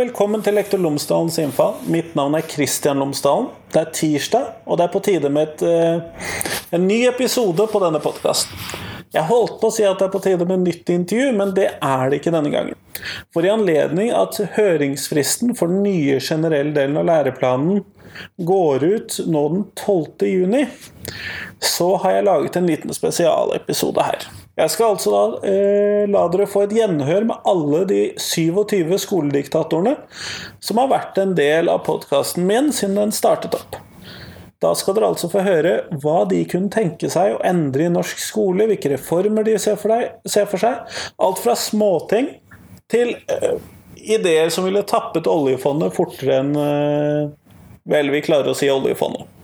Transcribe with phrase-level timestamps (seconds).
[0.00, 1.74] velkommen til Lektor Lomsdalens innfall.
[1.92, 3.50] Mitt navn er Kristian Lomsdalen.
[3.72, 7.82] Det er tirsdag, og det er på tide med et, eh, en ny episode på
[7.82, 8.54] denne podkasten.
[9.12, 11.68] Jeg holdt på å si at det er på tide med nytt intervju, men det
[11.82, 12.74] er det ikke denne gangen.
[13.34, 17.84] For i anledning at høringsfristen for den nye generelle delen av læreplanen
[18.38, 20.26] går ut nå den 12.
[20.26, 20.68] juni,
[21.60, 24.30] så har jeg laget en liten spesialepisode her.
[24.58, 29.94] Jeg skal altså da eh, la dere få et gjenhør med alle de 27 skolediktatorene
[30.60, 33.78] som har vært en del av podkasten min siden den startet opp.
[34.60, 38.20] Da skal dere altså få høre hva de kunne tenke seg å endre i norsk
[38.20, 40.82] skole, hvilke reformer de ser for, deg, ser for seg.
[41.22, 42.34] Alt fra småting
[42.90, 43.56] til eh,
[44.18, 47.30] ideer som ville tappet oljefondet fortere enn eh,
[47.90, 49.39] vel vi klarer å si oljefondet.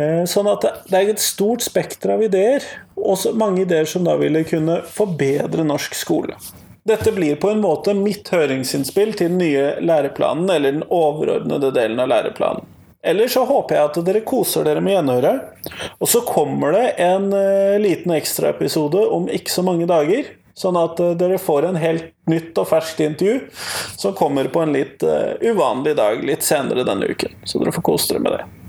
[0.00, 2.64] Eh, sånn at det er et stort spekter av ideer,
[2.96, 6.36] og mange ideer som da ville kunne forbedre norsk skole.
[6.88, 12.02] Dette blir på en måte mitt høringsinnspill til den nye læreplanen, eller den overordnede delen
[12.02, 12.66] av læreplanen.
[13.02, 15.70] Eller så håper jeg at dere koser dere med gjenhøret.
[15.98, 20.30] Og så kommer det en uh, liten ekstraepisode om ikke så mange dager.
[20.54, 23.40] Sånn at uh, dere får en helt nytt og ferskt intervju
[23.98, 25.02] som kommer på en litt
[25.42, 27.42] uvanlig dag litt senere denne uken.
[27.42, 28.61] Så dere får kose dere med det.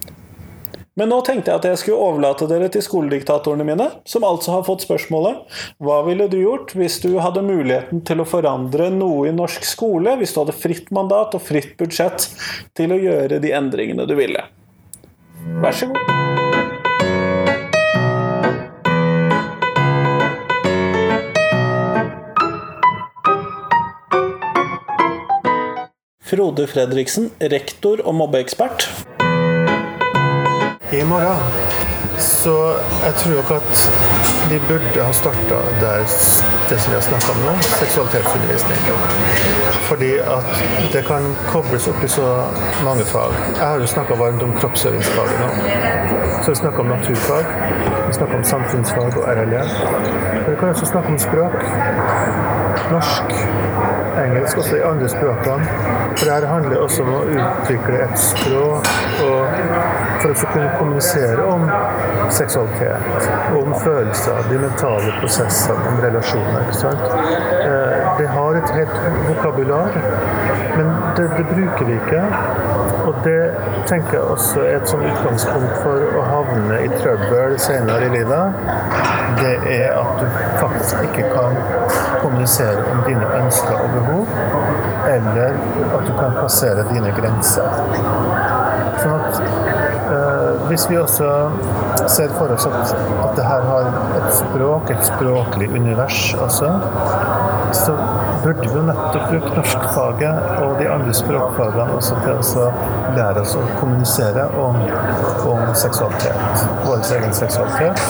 [0.94, 4.66] Men nå tenkte jeg at jeg skulle overlate dere til skolediktatorene mine, som altså har
[4.68, 9.34] fått spørsmålet Hva ville du gjort hvis du hadde muligheten til å forandre noe i
[9.34, 12.28] norsk skole, hvis du hadde fritt mandat og fritt budsjett
[12.78, 14.46] til å gjøre de endringene du ville?
[15.64, 16.12] Vær så god.
[26.34, 28.88] Frode Fredriksen, rektor og mobbeekspert
[31.00, 31.38] i morgen.
[32.18, 33.92] Så jeg tror nok at
[34.50, 36.04] vi burde ha starta der
[36.70, 38.78] det som vi har snakka om nå, seksualitetsundervisning.
[39.90, 42.28] Fordi at det kan kobles opp i så
[42.84, 43.34] mange fag.
[43.58, 45.50] Jeg har jo snakka varmt om kroppsøvingsfaget nå.
[46.44, 47.46] Så vi snakker om naturfag,
[48.08, 49.64] vi snakker om samfunnsfag og RLE.
[50.34, 51.58] Men vi kan også snakke om språk.
[52.92, 53.36] Norsk,
[54.26, 55.68] engelsk, også i andre språkene.
[56.18, 58.90] For det her handler også om å utvikle et språk
[59.20, 61.66] for å kunne kommunisere om
[62.34, 63.30] seksualitet,
[63.60, 66.60] om følelser, de mentale prosessene, om relasjoner.
[66.66, 67.06] ikke sant?
[67.60, 69.98] Eh, det har et helt vokabular,
[70.78, 72.24] men det, det bruker vi ikke.
[73.04, 73.40] Og det
[73.90, 78.60] tenker jeg også er et sånn utgangspunkt for å havne i trøbbel senere i livet.
[79.42, 80.26] Det er at du
[80.62, 81.58] faktisk ikke kan
[82.22, 84.34] kommunisere om dine ønsker og behov,
[85.12, 85.58] eller
[85.98, 87.82] at du kan passere dine grenser.
[89.04, 89.40] Sånn at
[90.14, 91.28] øh, Hvis vi også
[92.08, 93.90] ser for oss at, at det her har
[94.20, 96.70] et språk, et språklig univers også,
[97.74, 97.96] så
[98.44, 102.68] burde vi nettopp bruke norskfaget og de andre språkfagene også til å
[103.18, 104.80] lære oss å kommunisere om,
[105.50, 106.66] om seksualitet.
[106.86, 108.02] Vår egen seksualitet.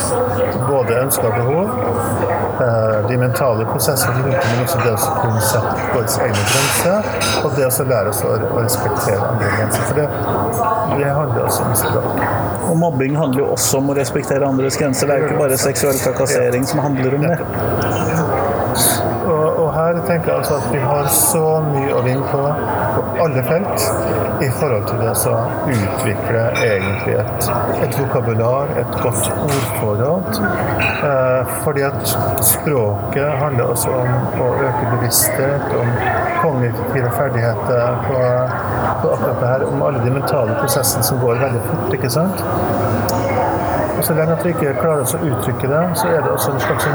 [0.68, 2.34] Både ønsker og behov.
[2.64, 7.12] Eh, de mentale prosessene rundt men også det å kunne sette våre egne grenser.
[7.44, 9.88] Og det å lære oss å, å respektere andre grenser.
[9.90, 10.08] For det,
[11.00, 12.24] det handler også om språk.
[12.70, 15.10] Og mobbing handler jo også om å respektere andres grenser.
[15.10, 17.38] Det er jo ikke bare seksuell trakassering som handler om det.
[20.14, 22.42] Tenker altså at vi har så mye å vinne på
[22.94, 23.86] på alle felt
[24.46, 25.34] i forhold til det å
[25.74, 27.48] utvikle egentlig et,
[27.82, 30.38] et vokabular, et godt ordforråd.
[31.10, 32.14] Eh, fordi at
[32.46, 35.94] språket handler også om å øke bevissthet, om
[36.44, 38.22] kognitive ferdigheter på,
[39.02, 41.98] på akkurat det her, om alle de mentale prosessene som går veldig fort.
[41.98, 42.46] ikke sant?
[43.98, 46.52] Og så lenge at vi ikke klarer oss å uttrykke det, så er det også
[46.54, 46.88] en slags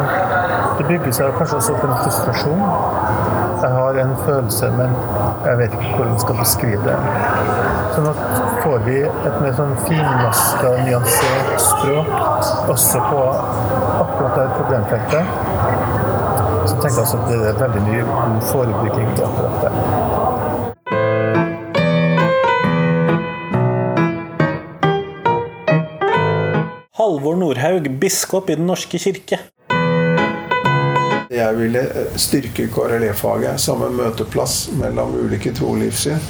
[0.79, 2.61] Det bygger seg kanskje også opp en frustrasjon.
[3.63, 4.93] Jeg har en følelse, men
[5.47, 6.99] jeg vet ikke hvordan jeg skal beskrive det.
[7.97, 8.21] Sånn at
[8.63, 12.13] får vi et mer sånn finmaska, nyansert språk
[12.75, 13.25] også på
[14.05, 15.35] akkurat det problemfeltet,
[16.69, 20.18] så tenker jeg altså at det er veldig mye god forebygging i akkurat det.
[27.29, 29.39] Halvor Nordhaug, biskop i Den norske kirke.
[31.29, 36.23] Jeg ville eh, styrke KRLE-faget som en møteplass mellom ulike trolivssyn.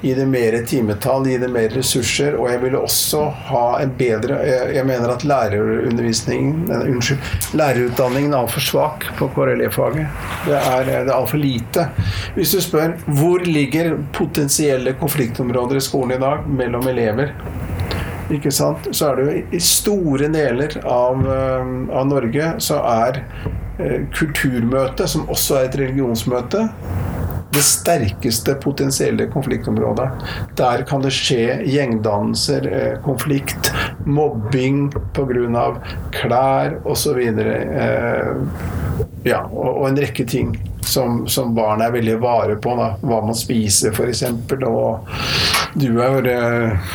[0.00, 2.38] Gi det mer timetall, gi det mer ressurser.
[2.40, 4.38] Og jeg ville også ha en bedre
[4.72, 7.20] Jeg mener at lærerundervisningen Unnskyld.
[7.52, 10.08] Lærerutdanningen er altfor svak på KRLE-faget.
[10.48, 11.90] Det er, det er altfor lite.
[12.38, 17.36] Hvis du spør hvor ligger potensielle konfliktområder i skolen i dag mellom elever
[18.32, 18.88] ikke sant?
[18.96, 23.22] så er det jo i store deler av, eh, av Norge så er
[23.78, 26.66] eh, kulturmøtet, som også er et religionsmøte,
[27.52, 30.06] det sterkeste potensielle konfliktområdet.
[30.56, 33.72] Der kan det skje gjengdannelser, eh, konflikt,
[34.06, 35.66] mobbing pga.
[36.16, 37.20] klær osv.
[39.24, 42.74] Ja, og, en rekke ting som, som barn er veldig vare på.
[42.78, 42.88] Da.
[43.02, 44.24] Hva man spiser, f.eks.
[44.66, 45.12] Og
[45.78, 46.88] du er eh,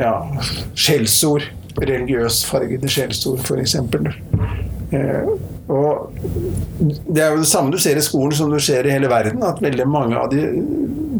[0.00, 0.14] ja,
[0.74, 1.48] skjellsord.
[1.80, 3.76] Religiøsfargede skjellsord, f.eks.
[4.90, 5.28] Eh,
[5.70, 6.16] og
[7.06, 9.42] det er jo det samme du ser i skolen som du ser i hele verden.
[9.46, 10.48] At veldig mange av de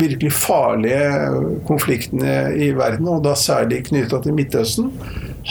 [0.01, 4.91] virkelig farlige konfliktene i verden, og da særlig knytta til Midtøsten,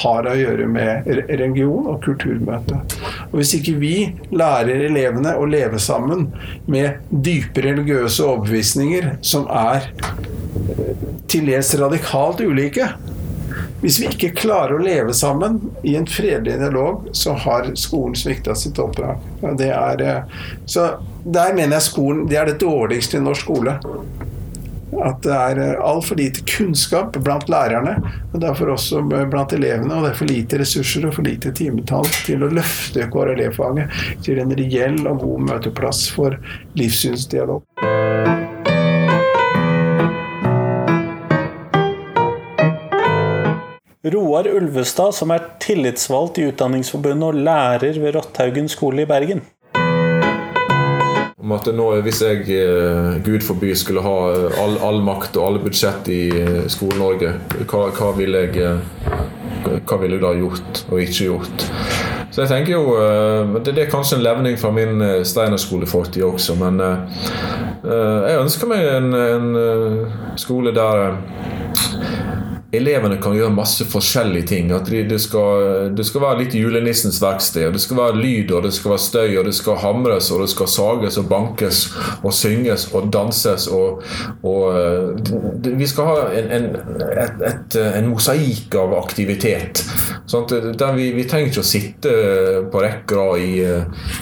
[0.04, 2.82] har å gjøre med religion og kulturmøte.
[3.30, 3.94] Og Hvis ikke vi
[4.32, 6.28] lærer elevene å leve sammen
[6.70, 9.90] med dype religiøse overbevisninger som er
[11.30, 12.92] til dels radikalt ulike,
[13.82, 18.56] hvis vi ikke klarer å leve sammen i en fredelig dialog, så har skolen svikta
[18.56, 19.22] sitt oppdrag.
[19.60, 20.90] Det er, eh, så
[21.24, 23.78] der mener jeg skolen det er det dårligste i norsk skole.
[25.00, 27.96] At det er eh, altfor lite kunnskap blant lærerne,
[28.34, 29.96] og derfor også blant elevene.
[29.96, 34.44] Og det er for lite ressurser og for lite timetall til å løfte KRLE-faget til
[34.44, 36.36] en reell og god møteplass for
[36.76, 37.64] livssynsdialog.
[44.14, 49.42] Roar Ulvestad, som er tillitsvalgt i Utdanningsforbundet og lærer ved Rotthaugen skole i Bergen.
[51.40, 55.46] Om at nå, Hvis jeg, eh, gud forby, skulle ha eh, all, all makt og
[55.48, 57.34] alle budsjett i eh, Skole-Norge,
[57.66, 58.74] hva, hva ville jeg
[59.60, 61.64] hva ville jeg da gjort og ikke gjort?
[62.32, 68.40] Så jeg tenker jo, Det, er kanskje en levning fra min Steinerskole-fortid også, men jeg
[68.40, 71.18] ønsker meg en, en skole der
[72.76, 74.72] elevene kan gjøre masse forskjellige ting.
[74.76, 77.72] At det, skal, det skal være litt julenissens verksted.
[77.74, 80.50] Det skal være lyd, og det skal være støy, og det skal hamres, og det
[80.54, 81.82] skal sages og bankes
[82.22, 83.68] og synges og danses.
[83.74, 84.04] Og,
[84.46, 85.18] og
[85.64, 86.70] det, vi skal ha en, en,
[87.10, 89.84] et, et, en mosaikk av aktivitet.
[90.30, 90.46] Sånn
[90.98, 92.14] vi, vi, trenger ikke å sitte
[92.70, 93.64] på rekke og i,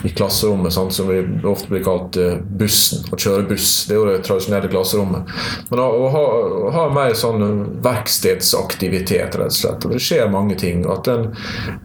[0.08, 3.04] i, klasserommet, sånn som vi ofte blir kalt eh, bussen.
[3.12, 3.84] Å kjøre buss.
[3.88, 5.28] Det er jo det tradisjonelle klasserommet.
[5.68, 6.24] Men å, å ha,
[6.68, 7.44] å ha mer sånn
[7.84, 9.84] verksted frihetsaktivitet, rett og slett.
[9.84, 10.86] Og det skjer mange ting.
[10.86, 11.34] At den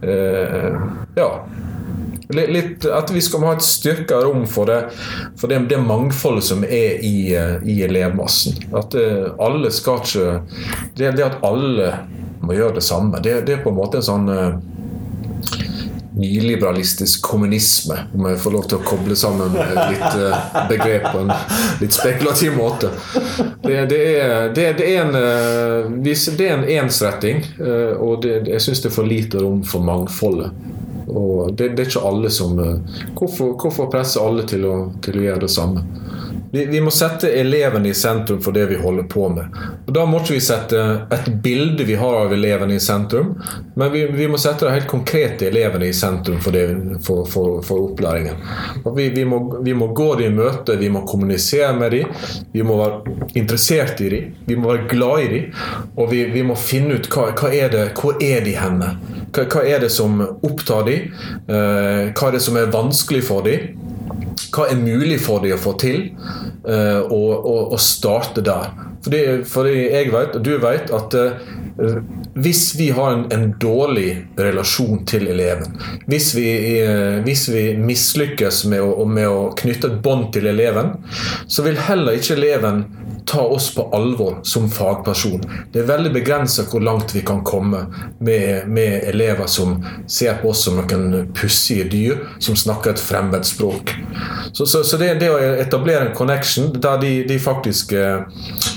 [0.02, 0.80] eh,
[1.16, 1.44] Ja.
[2.28, 4.88] Litt, at vi skal ha et styrka rom for det,
[5.36, 8.56] for det, det mangfoldet som er i, eh, i elevmassen.
[8.74, 10.40] At det, alle skal ikke
[10.96, 11.92] det, det, at alle
[12.40, 14.56] må gjøre det samme, det, det er på en måte en sånn eh,
[16.14, 20.36] nyliberalistisk kommunisme, om jeg får lov til å koble sammen litt uh,
[20.70, 21.32] begrep på en
[21.80, 22.92] litt spekulativ måte.
[23.64, 28.62] Det, det, er, det, det er, en, uh, det er en ensretting, uh, og jeg
[28.62, 30.54] syns det er for lite rom for mangfoldet.
[31.10, 35.44] Og det, er ikke alle som hvorfor, hvorfor presse alle til å, til å gjøre
[35.44, 35.82] det samme?
[36.54, 39.56] Vi, vi, må sette elevene i sentrum for det vi holder på med.
[39.86, 43.32] Og Da må ikke vi sette et bilde vi har av elevene i sentrum,
[43.74, 47.58] men vi, vi må sette de helt konkrete elevene i sentrum for, det, for, for,
[47.66, 48.38] for opplæringen.
[48.86, 52.14] Vi, må, vi, må, gå dem i møte, vi må kommunisere med dem,
[52.54, 55.60] vi må være interessert i dem, vi må være glad i dem,
[55.98, 58.94] og vi, må finne ut hva, hva er det, hvor er de henne.
[59.34, 61.10] Hva, hva er det som opptar dem?
[61.50, 63.74] Eh, hva er det som er vanskelig for dem?
[64.54, 66.08] Hva er mulig for dem å få til?
[66.64, 68.72] Uh, og, og, og, starte der.
[69.04, 71.52] Fordi, fordi jeg vet, og du vet, at uh,
[72.34, 75.74] hvis vi har en, en, dårlig relasjon til eleven,
[76.06, 76.48] hvis vi,
[76.86, 80.94] uh, hvis vi mislykkes med å, med å knytte et bånd til eleven,
[81.46, 82.84] så vil heller ikke eleven
[83.26, 85.42] ta oss på alvor som fagperson.
[85.72, 87.86] Det er veldig begrensa hvor langt vi kan komme
[88.18, 93.94] med, med, elever som ser på oss som noen pussige dyr som snakker et fremmedspråk.
[94.52, 98.28] Så, så, så det, det, å etablere en connection der de, de faktisk uh,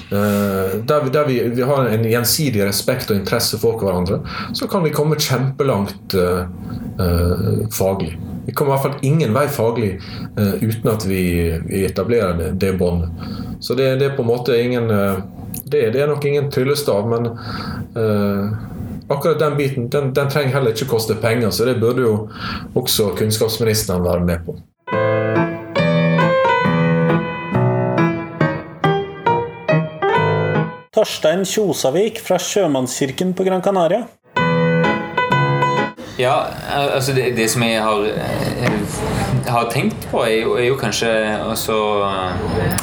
[0.10, 4.22] Der, vi, der vi, vi, har en gjensidig respekt og interesse for hverandre,
[4.56, 6.46] så kan vi komme kjempelangt uh,
[7.02, 8.14] uh, faglig.
[8.48, 9.90] Vi kommer i hvert fall ingen vei faglig
[10.38, 11.24] uten at vi,
[11.68, 13.12] vi etablerer det, det båndet.
[13.60, 15.18] Så det, det, er på en måte ingen eh,
[15.66, 17.26] Det, det er nok ingen tryllestav, men
[19.08, 22.30] akkurat den biten den, den, trenger heller ikke koste penger, så det burde jo
[22.76, 24.56] også kunnskapsministeren være med på.
[30.98, 34.08] Torstein Kjosavik fra Sjømannskirken på Gran Canaria.
[36.18, 36.34] Ja,
[36.74, 38.08] altså det, det som jeg har
[39.48, 41.10] har tenkt på, er jo, er jo kanskje
[41.50, 41.76] altså,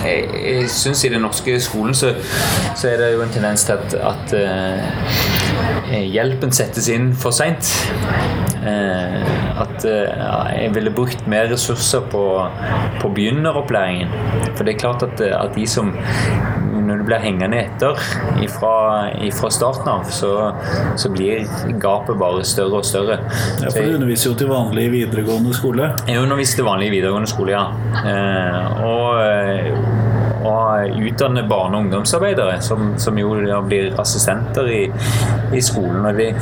[0.04, 2.14] Jeg, jeg syns i den norske skolen så,
[2.76, 7.75] så, er det jo en tendens til at, at eh, hjelpen settes inn for seint.
[8.64, 9.18] Eh,
[9.61, 10.25] at eh,
[10.62, 12.25] jeg ville brukt mer ressurser på,
[13.00, 14.14] på begynneropplæringen.
[14.54, 15.92] For det er klart at, at de som
[16.75, 17.99] når du blir hengende etter
[18.50, 20.33] fra starten av, så,
[20.97, 21.47] så, blir
[21.83, 23.21] gapet bare større og større.
[23.62, 25.93] Ja, For du underviser jo til vanlig videregående skole?
[26.09, 27.64] Jeg underviser til vanlig videregående skole, ja.
[28.04, 29.21] Eh, og,
[30.45, 33.37] og utdanne barne- og ungdomsarbeidere, som, som jo
[33.69, 34.83] blir assistenter i,
[35.54, 36.04] i skolen.
[36.04, 36.37] Og jeg,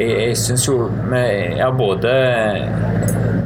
[0.00, 1.24] jeg syns jo vi
[1.58, 2.14] ja, både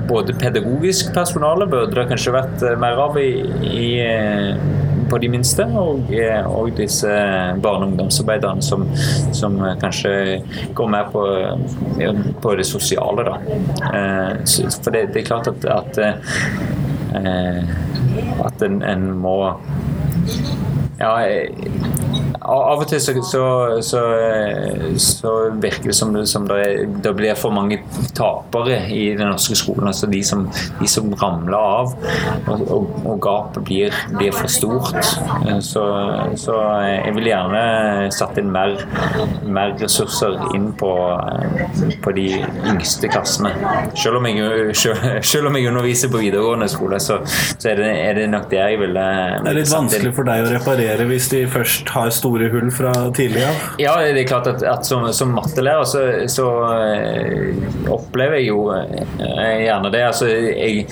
[0.08, 3.28] både pedagogisk personale burde det kanskje vært mer av i,
[3.68, 3.88] i
[5.10, 7.08] på de minste, og, eh, og disse
[7.62, 8.86] barne- og ungdomsarbeiderne som,
[9.32, 10.42] som, kanskje
[10.74, 11.24] går mer på,
[12.42, 13.24] på det sosiale.
[13.28, 13.36] Da.
[13.88, 14.32] Eh,
[14.82, 15.98] for det, det, er klart at, at,
[17.18, 17.62] eh,
[18.44, 19.38] at en, en må
[20.98, 21.12] ja,
[22.48, 23.42] av og til så, så,
[23.84, 24.02] så,
[25.02, 27.80] så virker det som, som det, det, blir for mange
[28.16, 29.88] tapere i den norske skolen.
[29.90, 30.46] Altså de som,
[30.80, 31.92] de som ramler av,
[32.48, 34.96] og, og, og gapet blir, blir, for stort.
[35.64, 35.84] Så,
[36.38, 37.62] jeg vil gjerne
[38.14, 38.76] satt inn mer,
[39.44, 40.92] mer ressurser inn på,
[42.04, 42.28] på, de
[42.72, 43.52] yngste klassene.
[43.98, 47.20] Selv om jeg, selv, selv om jeg underviser på videregående skole, så,
[47.68, 49.06] er det, er, det, nok det jeg ville
[49.44, 52.70] Det er litt vanskelig for deg å reparere hvis de først har store store hull
[52.70, 53.54] fra tidligere?
[53.78, 58.68] Ja, det er klart at, at som, som mattelærer så, så uh, opplever jeg jo
[58.70, 58.84] uh,
[59.18, 60.02] gjerne det.
[60.06, 60.86] Altså, jeg,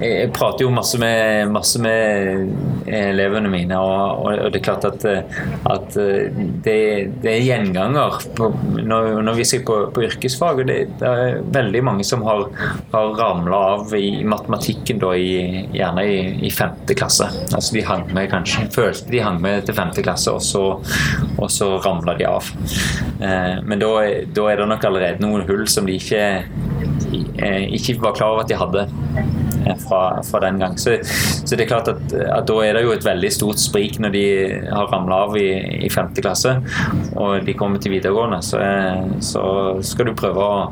[0.00, 5.06] jeg, prater jo masse med, masse med elevene mine, og, og, det er klart at,
[5.70, 6.78] at det,
[7.22, 8.50] det, er gjenganger på,
[8.82, 10.62] når vi ser på, på yrkesfag.
[10.62, 12.46] og det, det, er veldig mange som har,
[12.92, 17.28] har ramla av i matematikken, da, i, gjerne i, i femte klasse.
[17.52, 20.64] Altså De hang med kanskje, følte de hang med til femte klasse, og så
[21.38, 22.50] og så ramler de av.
[23.22, 26.24] Eh, men da, er det nok allerede noen hull som de ikke,
[27.42, 28.88] eh, ikke var klar over at de hadde.
[29.66, 30.78] Eh, fra, fra, den gang.
[30.78, 33.98] Så, så, det er klart at, at, da er det jo et veldig stort sprik
[34.02, 34.24] når de
[34.66, 35.48] har ramla av i,
[35.86, 36.12] i 5.
[36.18, 36.56] klasse
[37.20, 38.42] og de kommer til videregående.
[38.44, 38.60] Så,
[39.24, 39.44] så
[39.86, 40.68] skal du prøve å,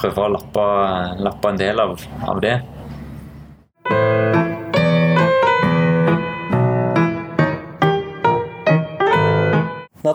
[0.00, 0.68] prøve å lappe,
[1.22, 2.58] lappe en del av, av det.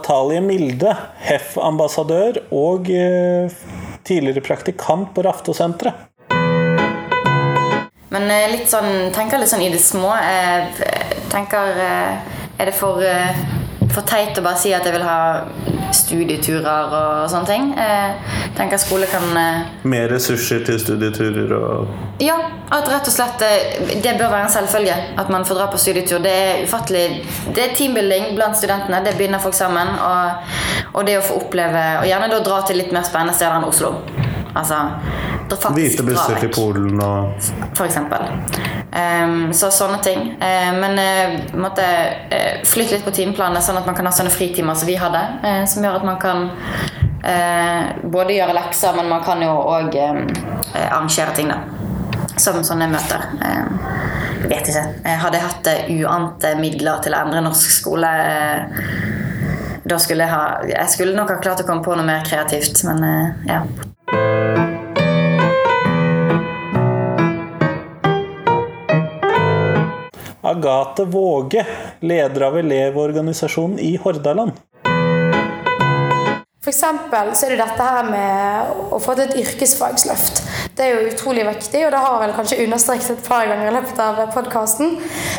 [0.08, 3.52] Natalie Milde, HEF-ambassadør og eh,
[4.08, 6.06] tidligere praktikant på Raftosenteret.
[8.16, 10.14] Men eh, litt sånn, tenker litt sånn i det små.
[10.16, 10.80] Eh,
[11.28, 13.04] tenker Er det for,
[13.92, 15.44] for teit å bare si at jeg vil ha
[15.96, 17.70] studieturer og sånne ting.
[17.78, 19.26] Jeg tenker skole kan
[19.88, 22.38] Mer ressurser til studieturer og Ja,
[22.74, 23.44] at rett og slett
[24.04, 26.20] det bør være en selvfølge at man får dra på studietur.
[26.24, 27.06] Det er ufattelig
[27.54, 29.04] Det er teambuilding blant studentene.
[29.06, 29.88] Det binder folk sammen.
[29.88, 30.52] Og,
[30.94, 33.68] og det å få oppleve Og gjerne da dra til litt mer spennende steder enn
[33.68, 33.94] Oslo.
[34.58, 34.82] Altså
[35.48, 37.38] Hvite busser til Polen og
[37.78, 38.26] For eksempel.
[38.88, 40.22] Um, så sånne ting.
[40.40, 41.84] Uh, men uh, måtte
[42.32, 45.24] uh, flytte litt på timeplanene, sånn at man kan ha sånne fritimer som vi hadde.
[45.44, 46.50] Uh, som gjør at man kan
[48.08, 51.58] både gjøre lekser, men man kan jo òg arrangere ting, da.
[52.40, 53.26] Som sånne møter.
[53.42, 54.84] Jeg vet ikke.
[55.26, 58.14] Hadde jeg hatt uante midler til å endre norsk skole
[59.88, 62.86] da skulle jeg ha Jeg skulle nok ha klart å komme på noe mer kreativt,
[62.88, 63.04] men
[63.50, 63.66] ja.
[70.48, 71.66] Agathe Våge,
[72.00, 74.52] leder av Elevorganisasjonen i Hordaland.
[76.68, 76.90] For så
[77.48, 80.42] er det dette her med å få til et yrkesfagsløft.
[80.76, 83.76] Det er jo utrolig viktig, og det har vel kanskje understreket et par ganger i
[83.78, 84.98] løpet av podkasten.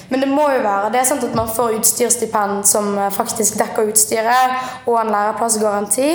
[0.09, 3.93] Men det må jo være det er sant at man får utstyrsstipend som faktisk dekker
[3.93, 4.57] utstyret,
[4.89, 6.11] og en læreplassgaranti.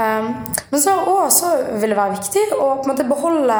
[0.00, 0.30] Um,
[0.70, 1.48] men så også
[1.80, 3.56] vil det være viktig å på en måte beholde,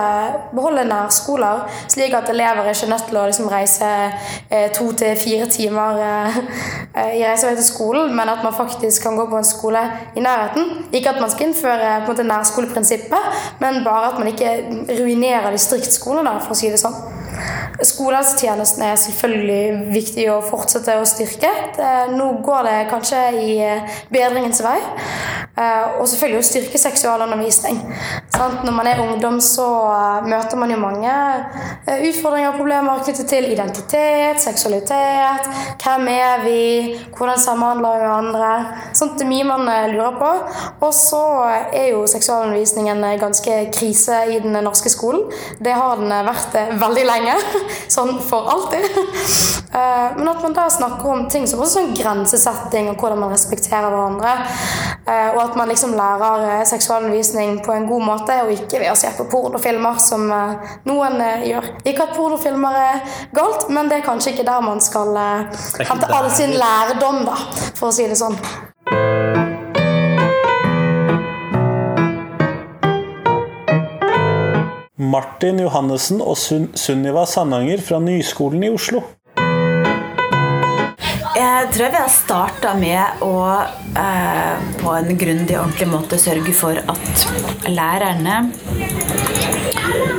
[0.54, 3.88] beholde nærskoler, slik at elever er ikke nødt til å liksom reise
[4.48, 6.38] eh, to til fire timer eh,
[6.94, 9.82] eh, i reisevei til skolen, men at man faktisk kan gå på en skole
[10.16, 10.86] i nærheten.
[10.94, 14.54] Ikke at man skal innføre på en måte nærskoleprinsippet, men bare at man ikke
[15.02, 17.19] ruinerer distriktsskolene, for å si det sånn.
[17.86, 21.50] Skolehelsetjenesten er selvfølgelig viktig å fortsette å styrke.
[22.12, 23.54] Nå går det kanskje i
[24.12, 24.76] bedringens vei.
[26.00, 27.80] Og selvfølgelig å styrke seksualundervisning.
[28.40, 29.66] Når man er ungdom, så
[30.24, 31.12] møter man jo mange
[31.90, 35.48] utfordringer og problemer knyttet til identitet, seksualitet,
[35.82, 36.62] hvem er vi,
[37.16, 38.52] hvordan samhandler vi med andre.
[38.96, 40.30] Sånt det er mye man lurer på.
[40.86, 41.22] Og så
[41.68, 45.26] er jo seksualundervisningen ganske krise i den norske skolen.
[45.60, 47.36] Det har den vært veldig lenge.
[47.96, 48.88] sånn for alltid.
[49.70, 53.30] Eh, men at man da snakker om ting som også sånn grensesetting, og hvordan man
[53.30, 54.32] respekterer hverandre.
[55.04, 58.92] Eh, og at man liksom lærer eh, seksualundervisning på en god måte, og ikke ved
[58.92, 61.68] å se på pornofilmer, som eh, noen eh, gjør.
[61.84, 66.10] Ikke at pornofilmer er galt, men det er kanskje ikke der man skal eh, hente
[66.14, 67.38] all sin lærdom, da,
[67.74, 68.38] for å si det sånn.
[75.10, 79.02] Martin Johannessen og Sun Sunniva Sandanger fra Nyskolen i Oslo.
[81.40, 83.36] Jeg tror vi har starta med å
[83.96, 87.24] eh, på en grundig og ordentlig måte sørge for at
[87.70, 88.42] lærerne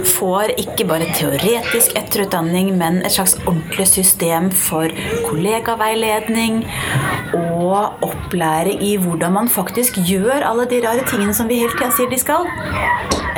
[0.07, 4.91] får ikke bare teoretisk etterutdanning, men et slags ordentlig system for
[5.27, 6.61] kollegaveiledning
[7.37, 11.91] og opplæring i hvordan man faktisk gjør alle de rare tingene som vi hele tida
[11.95, 12.47] sier de skal.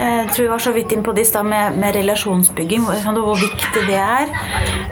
[0.03, 3.19] Jeg tror vi var så vidt inn på det i stad med, med relasjonsbygging, hvor,
[3.21, 4.33] hvor viktig det er.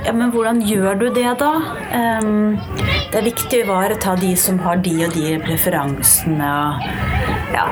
[0.05, 1.51] Ja, men hvordan gjør du det, da?
[1.97, 2.57] Ehm,
[3.11, 6.55] det er viktig å ivareta de som har de og de preferansene.
[7.57, 7.67] Ja.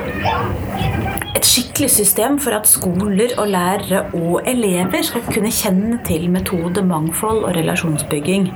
[1.40, 6.82] Et skikkelig system for at skoler og lærere og elever skal kunne kjenne til metode,
[6.84, 8.50] mangfold og relasjonsbygging.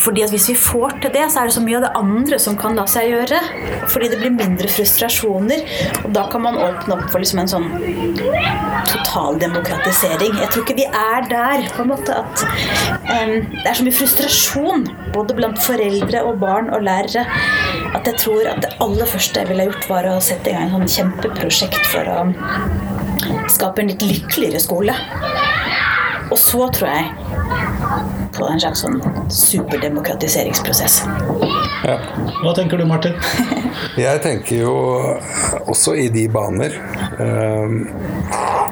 [0.00, 2.38] Fordi at Hvis vi får til det, så er det så mye av det andre
[2.40, 3.40] som kan la seg gjøre.
[3.92, 5.66] Fordi det blir mindre frustrasjoner,
[6.06, 7.68] og da kan man åpne opp for liksom en sånn
[8.88, 10.38] totaldemokratisering.
[10.40, 13.98] Jeg tror ikke vi er der på en måte at um, det er så mye
[14.00, 17.26] frustrasjon både blant foreldre og barn og lærere
[17.92, 20.70] at jeg tror at det aller første jeg ville gjort, var å sette i gang
[20.70, 22.18] et sånn kjempeprosjekt for å
[23.52, 24.94] skape en litt lykkeligere skole.
[26.32, 27.04] Og så tror jeg
[28.32, 31.02] på en slags sånn superdemokratiseringsprosess.
[31.82, 33.18] Hva tenker du, Martin?
[34.00, 34.72] Jeg tenker jo
[35.68, 36.78] også i de baner.
[37.20, 38.71] Ehm, Men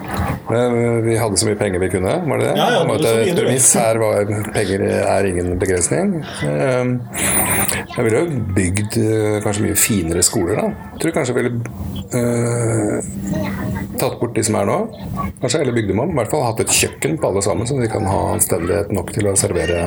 [1.06, 2.54] vi hadde så mye penger vi kunne, var det det?
[2.58, 6.16] Ja, ja, det var Et premiss her var penger er ingen begrensning.
[6.46, 6.96] Ehm,
[7.96, 10.66] Jeg ville jo bygd eh, kanskje mye finere skoler, da.
[10.94, 11.52] Jeg tror kanskje jeg ville
[12.14, 13.10] eh,
[14.00, 14.76] tatt bort de som er nå.
[15.42, 16.00] Kanskje hele bygd dem.
[16.06, 19.10] I hvert fall hatt et kjøkken på alle sammen, så de kan ha anstendighet nok
[19.16, 19.82] til å servere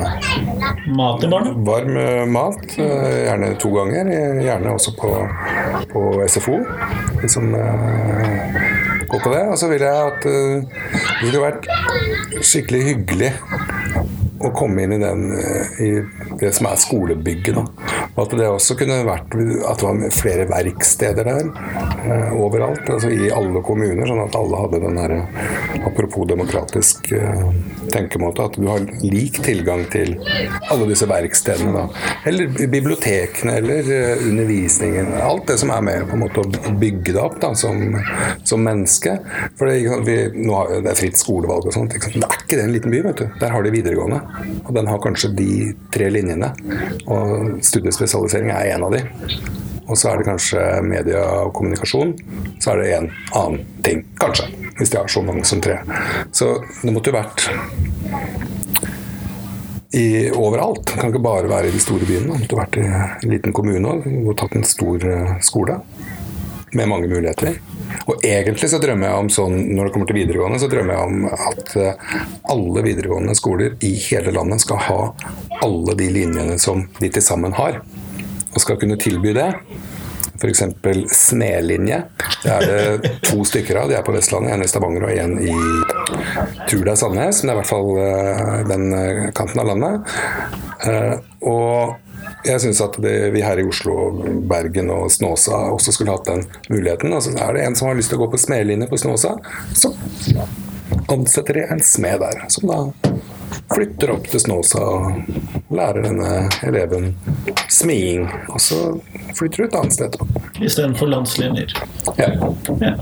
[0.94, 1.54] Mat til barna?
[1.66, 2.60] varm eh, mat.
[2.78, 4.12] eh, Gjerne to ganger.
[4.14, 5.12] eh, Gjerne også på,
[5.92, 6.60] på SFO.
[7.22, 7.54] Liksom, som
[9.04, 9.42] eh, på det.
[9.52, 10.62] Og så vil jeg at uh,
[11.20, 11.68] det ville vært
[12.40, 13.32] skikkelig hyggelig
[14.48, 15.90] å komme inn i, den, eh, i
[16.40, 17.58] det som er skolebygget.
[17.58, 17.64] Da.
[18.14, 22.86] Og at det også kunne vært at det var flere verksteder der eh, overalt.
[22.86, 25.22] Altså i alle kommuner, sånn at alle hadde den derre
[25.84, 27.42] Apropos demokratisk eh,
[27.92, 30.14] tenkemåte, at du har lik tilgang til
[30.72, 31.74] alle disse verkstedene.
[31.74, 32.06] Da.
[32.30, 35.12] Eller bibliotekene, eller eh, undervisningen.
[35.22, 37.98] Alt det som er med på en måte å bygge det opp da, som,
[38.46, 39.18] som menneske.
[39.58, 41.94] For det, vi, nå har, det er fritt skolevalg og sånt.
[41.98, 43.26] Det er ikke det en liten by, vet du.
[43.42, 44.22] Der har de videregående.
[44.64, 45.50] Og den har kanskje de
[45.94, 46.50] tre linjene.
[47.06, 49.04] Og studiespesialisering er en av de.
[49.84, 52.14] Og så er det kanskje media og kommunikasjon.
[52.62, 54.48] Så er det en annen ting, kanskje.
[54.78, 55.78] Hvis de har så mange som tre.
[56.32, 57.44] Så det måtte jo vært
[59.94, 60.86] i, overalt.
[60.86, 62.32] Det kan ikke bare være i de store byene.
[62.32, 65.78] Det måtte vært i en liten kommune og tatt en stor eh, skole
[66.74, 67.60] med mange muligheter.
[68.06, 71.08] Og egentlig så drømmer jeg om sånn, når det kommer til videregående, så drømmer jeg
[71.08, 72.14] om at eh,
[72.54, 75.00] alle videregående skoler i hele landet skal ha
[75.64, 77.80] alle de linjene som de til sammen har.
[78.54, 79.50] Og skal kunne tilby det.
[80.34, 80.64] F.eks.
[81.14, 82.00] smedlinje.
[82.42, 83.90] Det er det to stykker av.
[83.90, 84.52] De er på Vestlandet.
[84.52, 85.54] En i Stavanger og en i
[86.68, 89.70] tror det er Sandnes, men det er i hvert fall eh, den eh, kanten av
[89.70, 90.16] landet.
[91.48, 92.03] Og
[92.44, 94.10] jeg syns at det, vi her i Oslo,
[94.48, 97.12] Bergen og Snåsa også skulle hatt den muligheten.
[97.16, 99.36] Altså, er det en som har lyst til å gå på smedlinje på Snåsa,
[99.76, 99.94] så
[101.12, 102.44] ansetter de en smed der.
[102.52, 102.80] Som da
[103.72, 106.30] flytter opp til Snåsa og lærer denne
[106.66, 107.10] eleven
[107.72, 108.26] smiing.
[108.50, 108.80] Og så
[109.38, 110.44] flytter du et annet sted etterpå.
[110.64, 111.74] Istedenfor landslinjer.
[112.20, 112.30] Ja.
[112.80, 112.94] Ja.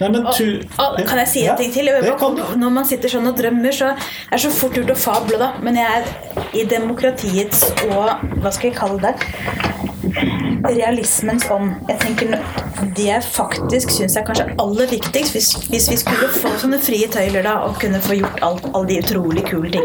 [0.00, 0.44] Nei, men tu...
[0.78, 1.90] Og, kan jeg si en Ja, ting til?
[2.20, 2.38] kan.
[2.60, 5.52] Når man sitter sånn og drømmer, så er det så fort gjort å fable, da.
[5.64, 8.10] Men jeg er i demokratiets og
[8.42, 9.14] Hva skal jeg kalle det?
[10.64, 11.74] Realismens ånd.
[11.88, 12.34] Jeg tenker
[12.96, 17.08] Det jeg faktisk syns er kanskje aller viktigst, hvis, hvis vi skulle få sånne frie
[17.12, 19.83] tøyler da, og kunne få gjort alt, alle de utrolig kule tingene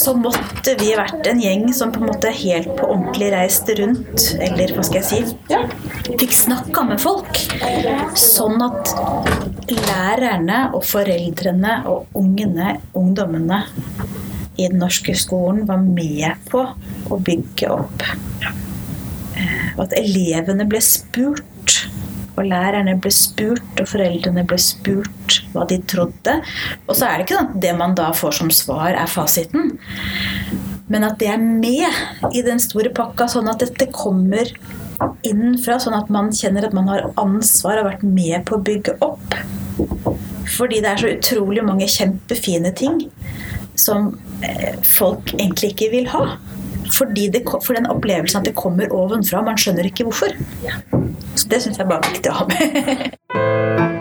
[0.00, 4.30] så måtte vi vært en gjeng som på en måte helt på ordentlig reiste rundt,
[4.40, 7.40] eller hva skal jeg si, fikk snakka med folk.
[8.18, 8.94] Sånn at
[9.70, 13.64] lærerne og foreldrene og ungene, ungdommene
[14.56, 16.64] i den norske skolen var med på
[17.10, 18.06] å bygge opp.
[19.76, 21.84] Og at elevene ble spurt,
[22.40, 26.36] og lærerne ble spurt, og foreldrene ble spurt hva de trodde.
[26.86, 29.74] Og så er det ikke sånn at det man da får som svar, er fasiten.
[30.90, 34.50] Men at det er med i den store pakka, sånn at dette kommer
[35.26, 38.64] innenfra, sånn at man kjenner at man har ansvar og har vært med på å
[38.66, 39.36] bygge opp.
[40.50, 43.04] Fordi det er så utrolig mange kjempefine ting
[43.78, 44.10] som
[44.44, 46.24] eh, folk egentlig ikke vil ha.
[46.94, 49.44] Fordi det, for den opplevelsen at det kommer ovenfra.
[49.46, 50.34] Man skjønner ikke hvorfor.
[51.36, 53.16] Så det syns jeg bare er viktig å ha med.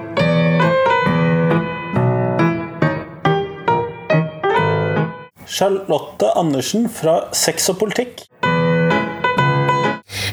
[5.59, 8.21] Charlotte Andersen fra Sex og politikk.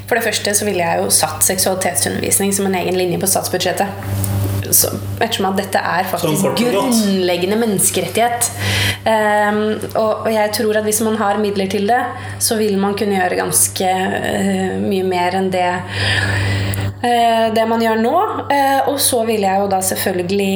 [0.07, 4.36] For det første så ville jeg jo satt seksualitetsundervisning som en egen linje på statsbudsjettet.
[4.67, 8.51] Ettersom at dette er faktisk grunnleggende menneskerettighet.
[9.07, 9.61] Um,
[9.95, 12.03] og, og jeg tror at hvis man har midler til det,
[12.43, 15.69] så vil man kunne gjøre ganske uh, mye mer enn det
[17.05, 18.17] uh, det man gjør nå.
[18.51, 20.53] Uh, og så ville jeg jo da selvfølgelig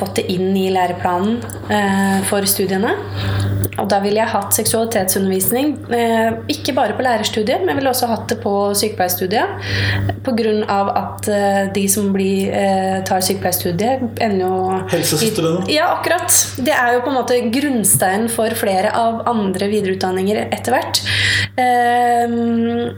[0.00, 1.42] fått det inn i læreplanen
[2.28, 2.96] for studiene.
[3.80, 8.08] Og da ville jeg hatt seksualitetsundervisning, eh, ikke bare på lærerstudiet, men jeg ville også
[8.10, 9.48] hatt det på sykepleierstudiet.
[10.22, 10.78] Pga.
[10.92, 15.64] at eh, de som blir, eh, tar sykepleierstudiet, ender jo Helsesøstrene.
[15.72, 16.28] Ja, akkurat.
[16.56, 21.00] Det er jo på en måte grunnsteinen for flere av andre videreutdanninger etter hvert.
[21.56, 22.92] Ehm,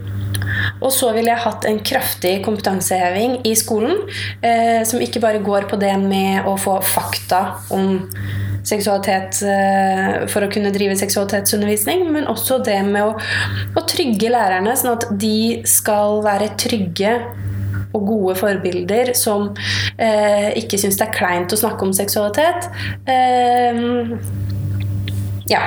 [0.83, 4.03] og så ville jeg hatt en kraftig kompetanseheving i skolen,
[4.43, 8.03] eh, som ikke bare går på det med å få fakta om
[8.65, 13.15] seksualitet eh, for å kunne drive seksualitetsundervisning, men også det med å,
[13.77, 17.17] å trygge lærerne, sånn at de skal være trygge
[17.95, 19.53] og gode forbilder som
[20.03, 22.71] eh, ikke syns det er kleint å snakke om seksualitet.
[23.07, 23.83] Eh,
[25.51, 25.65] ja.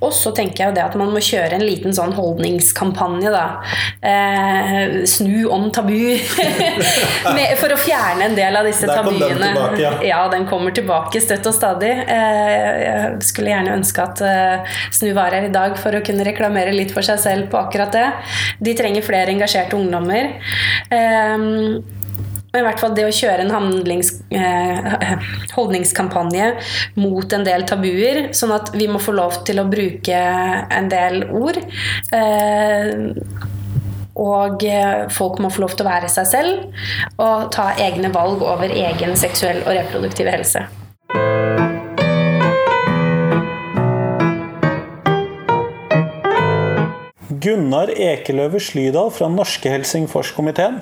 [0.00, 3.44] Og så tenker jeg det at man må kjøre en liten sånn holdningskampanje, da.
[4.00, 6.16] Eh, snu om tabu.
[7.60, 9.80] For å fjerne en del av disse Der kom den tabuene.
[9.82, 9.92] ja.
[10.04, 10.20] ja.
[10.32, 11.92] den kommer tilbake støtt og stadig.
[11.92, 16.26] Eh, jeg skulle gjerne ønske at eh, Snu var her i dag for å kunne
[16.26, 18.08] reklamere litt for seg selv på akkurat det.
[18.62, 20.32] De trenger flere engasjerte ungdommer.
[20.90, 21.46] Eh,
[22.56, 23.50] men i hvert fall det å kjøre en
[24.32, 26.46] eh, holdningskampanje
[26.96, 31.26] mot en del tabuer, sånn at vi må få lov til å bruke en del
[31.36, 31.60] ord.
[32.16, 33.04] Eh,
[34.16, 38.40] og eh, folk må få lov til å være seg selv og ta egne valg
[38.40, 40.64] over egen seksuell og reproduktiv helse.
[47.36, 50.80] Gunnar Ekeløve Slydal fra Norske Helsingforskomiteen.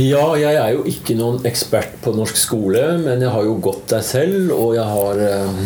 [0.00, 3.90] Ja, jeg er jo ikke noen ekspert på norsk skole, men jeg har jo gått
[3.92, 5.58] der selv, og jeg har eh,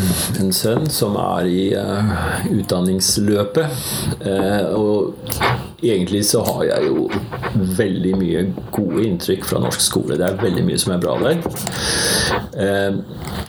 [0.42, 3.76] en sønn som er i eh, utdanningsløpet.
[4.26, 5.14] Eh, og
[5.86, 7.04] egentlig så har jeg jo
[7.78, 8.42] veldig mye
[8.74, 10.18] gode inntrykk fra norsk skole.
[10.18, 11.38] Det er veldig mye som er bra der.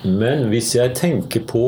[0.05, 1.65] Men hvis jeg tenker på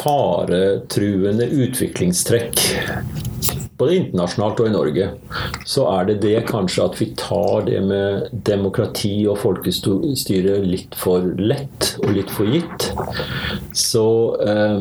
[0.00, 2.64] faretruende utviklingstrekk
[3.78, 5.08] både internasjonalt og i Norge,
[5.66, 11.26] så er det det kanskje at vi tar det med demokrati og folkestyre litt for
[11.40, 12.88] lett og litt for gitt.
[13.74, 14.06] Så
[14.44, 14.78] eh,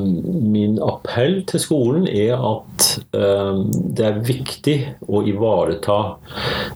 [0.54, 3.62] min appell til skolen er at eh,
[3.98, 4.78] det er viktig
[5.10, 6.00] å ivareta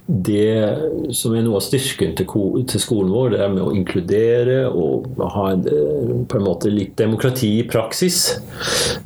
[0.07, 2.29] det som er noe av styrken til,
[2.69, 6.73] til skolen vår, det er med å inkludere og ha en, eh, på en måte
[6.73, 8.23] litt demokrati i praksis.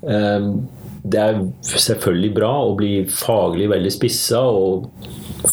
[0.02, 0.52] Eh,
[1.03, 4.91] det er selvfølgelig bra å bli faglig veldig spissa og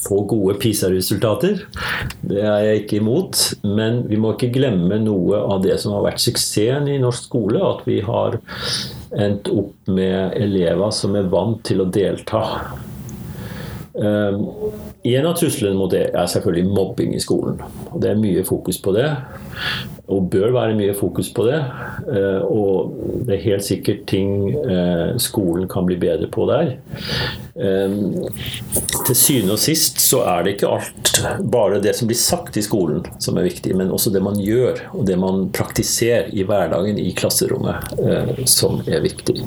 [0.04, 1.62] få gode PISA-resultater.
[2.20, 3.40] Det er jeg ikke imot.
[3.64, 7.62] Men vi må ikke glemme noe av det som har vært suksessen i norsk skole.
[7.64, 8.37] At vi har
[9.16, 12.44] endt opp med elever som er vant til å delta.
[15.09, 17.61] En av truslene mot det er selvfølgelig mobbing i skolen.
[17.92, 19.09] Og Det er mye fokus på det,
[20.09, 21.59] og bør være mye fokus på det.
[22.09, 22.94] Eh, og
[23.27, 26.77] det er helt sikkert ting eh, skolen kan bli bedre på der.
[27.59, 28.29] Um,
[29.09, 31.11] til syvende og sist så er det ikke alt
[31.51, 34.79] bare det som blir sagt i skolen som er viktig, men også det man gjør,
[34.94, 39.40] og det man praktiserer i hverdagen i klasserommet, eh, som er viktig.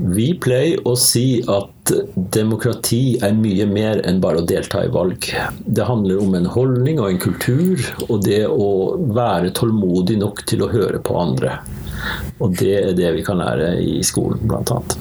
[0.00, 1.90] Vi pleier å si at
[2.32, 5.26] demokrati er mye mer enn bare å delta i valg.
[5.60, 10.64] Det handler om en holdning og en kultur, og det å være tålmodig nok til
[10.64, 11.58] å høre på andre.
[12.40, 14.96] Og det er det vi kan lære i skolen, blant annet.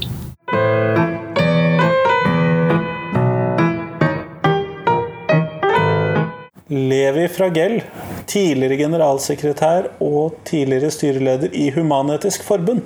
[6.68, 7.80] Levi Fragell,
[8.28, 12.84] tidligere generalsekretær og tidligere styreleder i Human-Etisk Forbund.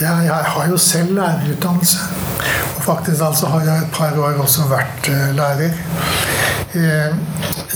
[0.00, 1.98] Ja, jeg har jo selv lærerutdannelse.
[2.76, 5.76] Og faktisk altså har jeg et par år også vært eh, lærer.
[6.74, 7.14] Eh,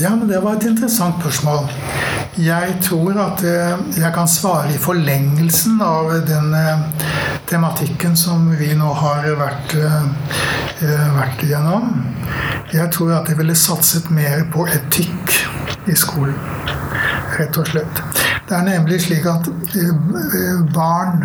[0.01, 1.69] ja, men det var et interessant spørsmål.
[2.37, 6.51] Jeg tror at eh, jeg kan svare i forlengelsen av den
[7.47, 9.77] tematikken som vi nå har vært,
[11.15, 11.87] vært igjennom.
[12.73, 15.39] Jeg tror at jeg ville satset mer på etikk
[15.87, 16.35] i skolen.
[17.39, 18.03] Rett og slett.
[18.49, 19.47] Det er nemlig slik at
[20.75, 21.23] barn,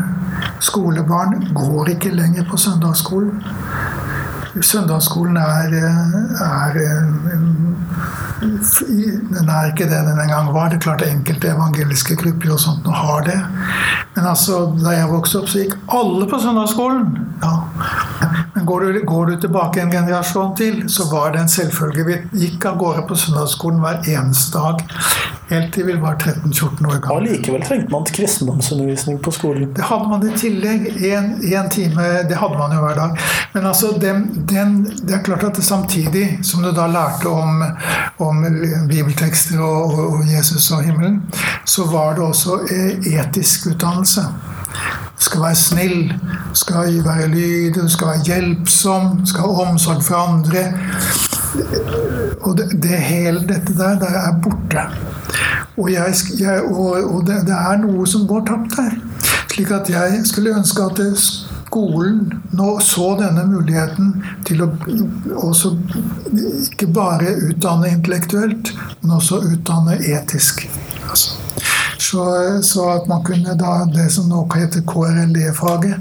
[0.64, 3.44] skolebarn, går ikke lenger på søndagsskolen.
[4.62, 5.72] Søndagsskolen er,
[6.44, 7.04] er eh,
[9.34, 10.68] Den er ikke det den en gang var.
[10.68, 13.40] Det er klart enkelte evangeliske grupper og sånt har det.
[14.14, 17.08] Men altså, da jeg vokste opp, så gikk alle på søndagsskolen.
[17.42, 17.54] Ja.
[18.54, 22.06] Men går du, går du tilbake en generasjon til, så var det en selvfølge.
[22.08, 24.84] Vi gikk av gårde på søndagsskolen hver eneste dag.
[25.50, 27.16] Helt til vi var 13-14 år gamle.
[27.18, 29.74] Allikevel trengte man kristendomsundervisning på skolen.
[29.76, 30.86] Det hadde man i tillegg.
[31.04, 32.06] Én time.
[32.28, 33.18] Det hadde man jo hver dag.
[33.52, 37.62] Men altså, den, den, det er klart at det samtidig som du da lærte om,
[38.24, 38.44] om
[38.88, 41.22] bibeltekster og, og, Jesus og himmelen,
[41.64, 44.24] så var det også eh, etisk utdannelse.
[45.16, 46.12] Du skal være snill,
[46.50, 50.64] du skal være lydig, du skal være hjelpsom, du skal ha omsorg for andre.
[52.40, 54.86] Og det, det hele dette der, det er borte.
[55.76, 58.98] Og, jeg, jeg, og, og det, det, er noe som går tapt her.
[59.54, 62.20] Slik at jeg skulle ønske at skolen
[62.54, 64.12] nå så denne muligheten
[64.46, 64.68] til å
[65.34, 65.72] også
[66.62, 68.70] ikke bare utdanne intellektuelt,
[69.02, 70.66] men også utdanne etisk.
[71.08, 71.38] Altså.
[71.98, 72.24] Så,
[72.62, 75.94] så, at man kunne da det som nå heter KRLE-faget,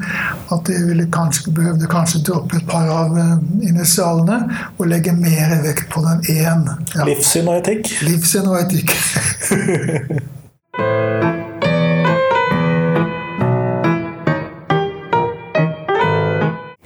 [0.52, 3.38] at det ville kanskje behøvde kanskje droppe et par av eh,
[3.70, 4.40] initialene
[4.78, 6.68] og legge mer vekt på den én.
[6.96, 7.08] Ja.
[7.08, 7.92] Livssyn og etikk?
[8.08, 8.94] Livssyn og etikk.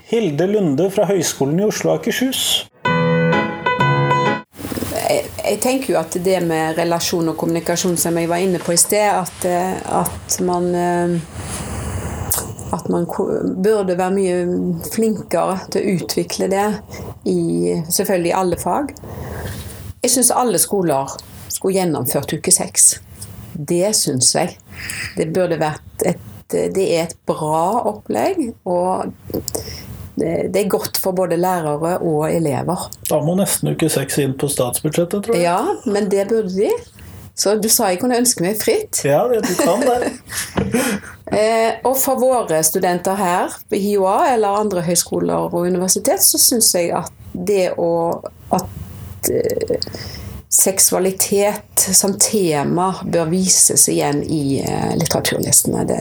[0.07, 2.67] Hilde Lunde fra Høgskolen i Oslo og Akershus.
[5.47, 8.79] Jeg, tenker jo at det med relasjon og kommunikasjon, som jeg var inne på i
[8.79, 11.19] sted, at, eh, at man eh,
[12.75, 13.05] at man
[13.63, 16.65] burde være mye flinkere til å utvikle det
[17.31, 18.91] i selvfølgelig i alle fag.
[20.03, 21.15] Jeg syns alle skoler
[21.47, 22.97] skulle gjennomført uke seks.
[23.57, 24.57] Det syns jeg.
[25.17, 28.53] Det burde vært et Det er et bra opplegg.
[28.63, 29.09] Og
[30.17, 32.87] det, er godt for både lærere og elever.
[33.09, 35.45] Da må nesten uke seks inn på statsbudsjettet, tror jeg.
[35.45, 36.71] Ja, men det burde de.
[37.37, 39.03] Så du sa jeg kunne ønske meg fritt.
[39.05, 40.09] Ja, det, du kan det.
[41.37, 46.73] eh, og for våre studenter her på HiOA eller andre høyskoler og universitet, så syns
[46.73, 47.91] jeg at det å
[48.55, 49.77] At eh,
[50.49, 55.83] seksualitet som tema bør vises igjen i eh, litteraturlistene.
[55.85, 55.99] Det,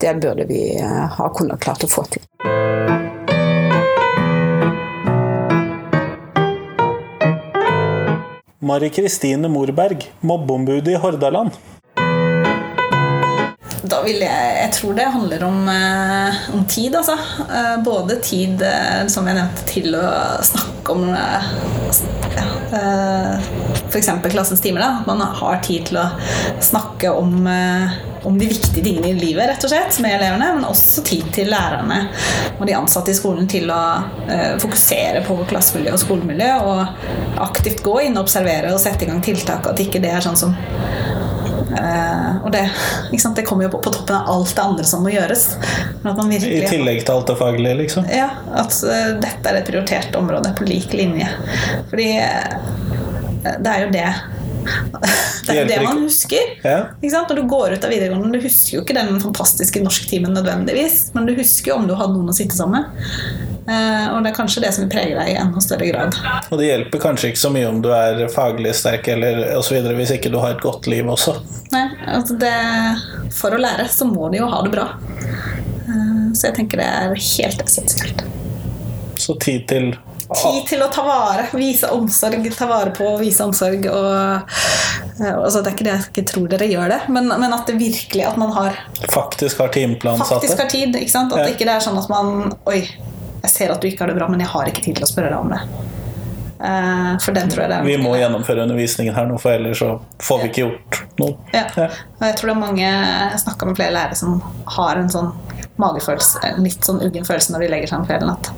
[0.00, 2.24] det burde vi eh, ha kunnet klart å få til.
[8.70, 11.56] Mari Kristine Morberg, mobbeombudet i Hordaland.
[13.90, 17.16] Da vil jeg, jeg tror det handler om, eh, om tid, altså.
[17.48, 20.04] Eh, både tid, eh, som jeg nevnte, til å
[20.44, 22.46] snakke om ja,
[23.90, 24.10] F.eks.
[24.30, 24.80] klassens timer.
[24.84, 24.90] Da.
[25.06, 26.06] Man har tid til å
[26.62, 27.48] snakke om,
[28.22, 30.52] om de viktige tingene i livet rett og slett, med elevene.
[30.56, 32.04] Men også tid til lærerne
[32.60, 33.80] og de ansatte i skolen til å
[34.62, 36.52] fokusere på klassemiljø og skolemiljø.
[36.70, 39.66] Og aktivt gå inn og observere og sette i gang tiltak.
[39.72, 40.54] At ikke det er sånn som
[41.70, 42.64] Uh, og det,
[43.36, 45.44] det, kommer jo på, på, toppen av alt det andre som må gjøres.
[46.02, 48.08] Virkelig, I tillegg til alt det faglige, liksom?
[48.10, 48.26] Ja.
[48.58, 51.28] At uh, dette er et prioritert område på lik linje.
[51.92, 52.79] Fordi uh,
[53.42, 54.06] det er jo det
[55.46, 56.50] det er det man husker.
[56.62, 56.80] Ja.
[57.00, 61.28] Når du går ut av videregående, du husker jo ikke den fantastiske norsktimen nødvendigvis, men
[61.28, 63.06] du husker jo om du hadde noen å sitte sammen med.
[63.70, 66.18] Eh, og det er kanskje det som preger deg i enda større grad.
[66.50, 69.80] Og det hjelper kanskje ikke så mye om du er faglig sterk eller osv.
[69.96, 71.38] hvis ikke du har et godt liv også.
[71.74, 72.54] Nei, altså det,
[73.36, 74.90] For å lære så må du jo ha det bra.
[75.20, 78.24] Eh, så jeg tenker det er helt essensielt.
[79.20, 79.92] Så tid til
[80.30, 83.86] Tid til å ta vare, vise omsorg, ta vare på vise omsorg.
[83.90, 84.52] Og,
[85.18, 87.66] eh, altså det er ikke det jeg ikke tror dere gjør det, men, men at
[87.66, 88.78] det virkelig at man har
[89.10, 90.38] Faktisk har timeplansatte.
[90.38, 91.34] Faktisk har tid, ikke sant?
[91.34, 91.48] At ja.
[91.48, 92.84] det ikke er sånn at man Oi,
[93.40, 95.10] jeg ser at du ikke har det bra, men jeg har ikke tid til å
[95.10, 95.64] spørre deg om det.
[96.60, 99.80] Uh, for den tror jeg det er Vi må gjennomføre undervisningen her nå, for ellers
[99.80, 101.38] så får vi ikke gjort noe.
[101.56, 101.64] Ja.
[101.74, 101.86] ja.
[102.18, 104.42] Og jeg tror det er mange Jeg snakka med flere lærere som
[104.76, 105.32] har en sånn
[105.80, 108.52] magefølelse, en litt sånn uggen følelse når de legger seg om kvelden at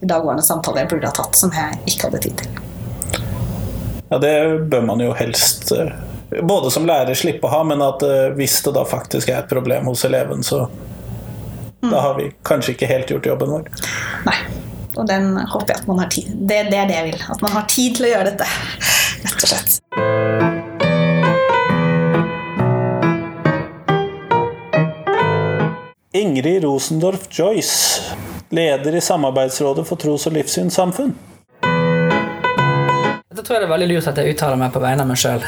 [0.00, 2.60] dagværende samtaler jeg burde ha tatt, som jeg ikke hadde tid til.
[4.10, 4.34] Ja, det
[4.72, 5.92] bør man jo helst eh,
[6.42, 9.50] både som lærer slippe å ha, men at eh, hvis det da faktisk er et
[9.50, 11.90] problem hos eleven, så mm.
[11.90, 13.68] da har vi kanskje ikke helt gjort jobben vår.
[14.26, 14.38] Nei,
[14.96, 17.22] og den håper jeg at man har tid det, det er det jeg vil.
[17.36, 18.50] At man har tid til å gjøre dette,
[19.26, 19.78] rett og slett.
[26.20, 31.14] Ingrid Rosendorf Joyce leder i Samarbeidsrådet for tros- og livssynssamfunn.
[33.30, 35.20] Da tror jeg det er veldig lurt at jeg uttaler meg på vegne av meg
[35.20, 35.44] sjøl.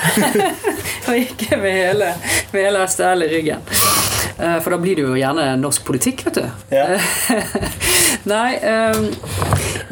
[1.09, 2.12] Og ikke med hele,
[2.53, 3.65] med hele STL i ryggen.
[4.38, 6.47] Eh, For da blir det jo gjerne norsk politikk, vet du.
[6.73, 6.87] Ja.
[8.33, 9.09] nei, ehm,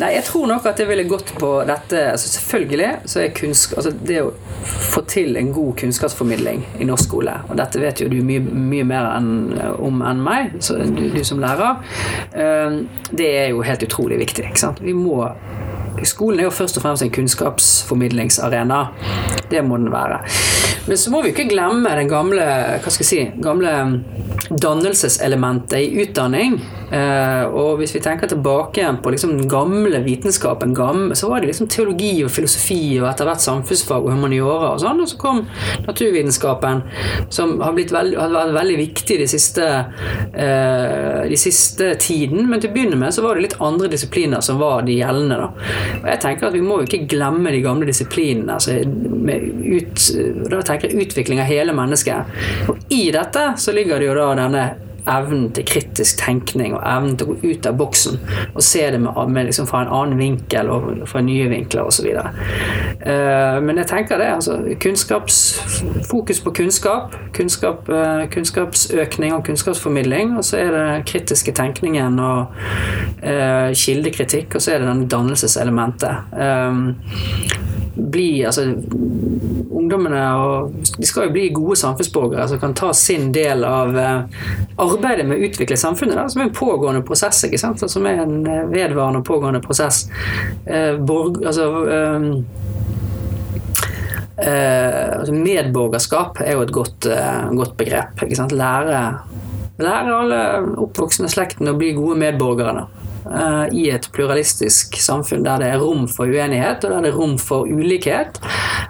[0.01, 3.77] nei, jeg tror nok at jeg ville gått på dette altså Selvfølgelig så er kunsk,
[3.77, 4.33] altså det å
[4.65, 8.87] få til en god kunnskapsformidling i norsk skole, og dette vet jo du mye, mye
[8.87, 9.31] mer enn,
[9.81, 11.81] om enn meg, så du, du som lærer,
[12.37, 14.47] ehm, det er jo helt utrolig viktig.
[14.51, 14.83] Ikke sant?
[14.85, 15.25] Vi må
[16.07, 18.79] Skolen er jo først og fremst en kunnskapsformidlingsarena.
[19.51, 20.23] Det må den være.
[20.87, 22.47] Men så må vi ikke glemme den gamle,
[22.81, 23.75] hva skal jeg si, gamle
[24.51, 26.57] dannelseselementet i utdanning.
[26.91, 30.75] Eh, og hvis vi tenker tilbake på liksom den gamle vitenskapen,
[31.15, 35.03] så var det liksom teologi og filosofi og etter hvert samfunnsfag og humaniora og sånn.
[35.05, 35.43] Og så kom
[35.87, 36.83] naturvitenskapen,
[37.31, 39.69] som har, blitt veld, har vært veldig viktig de siste,
[40.35, 42.49] eh, de siste tiden.
[42.51, 45.39] Men til å begynne med så var det litt andre disipliner som var de gjeldende.
[45.39, 45.51] da.
[46.03, 48.59] Og jeg tenker at Vi må jo ikke glemme de gamle disiplinene.
[48.59, 50.03] Altså ut,
[50.51, 52.27] da tenker jeg utvikling av hele mennesket.
[52.69, 54.65] Og I dette så ligger det jo da denne
[55.09, 58.19] evnen til kritisk tenkning og evnen til å gå ut av boksen
[58.55, 62.09] og se det med, med liksom fra en annen vinkel og fra nye vinkler osv.
[62.11, 64.31] Uh, men jeg tenker det.
[64.35, 64.59] altså
[66.11, 70.37] Fokus på kunnskap, kunnskap uh, kunnskapsøkning og kunnskapsformidling.
[70.39, 72.47] Og så er det den kritiske tenkningen og
[73.23, 76.17] uh, kildekritikk, og så er det den dannelseselementet.
[76.33, 76.97] Um,
[78.11, 78.63] bli, altså,
[79.71, 84.45] ungdommene og, de skal jo bli gode samfunnsborgere som kan ta sin del av eh,
[84.91, 87.45] arbeidet med å utvikle samfunnet, da, som er en pågående prosess.
[87.47, 87.83] ikke sant?
[87.91, 90.05] Som er en eh, vedvarende pågående prosess.
[90.67, 92.23] Eh, borg, altså, eh,
[95.21, 97.11] altså Medborgerskap er jo et godt,
[97.57, 98.23] godt begrep.
[98.25, 98.57] ikke sant?
[98.57, 99.03] Lære,
[99.81, 100.41] lære alle
[100.81, 102.81] oppvoksende slekten å bli gode medborgere.
[102.81, 102.89] da
[103.71, 107.35] i et pluralistisk samfunn der det er rom for uenighet, og der det er rom
[107.39, 108.41] for ulikhet,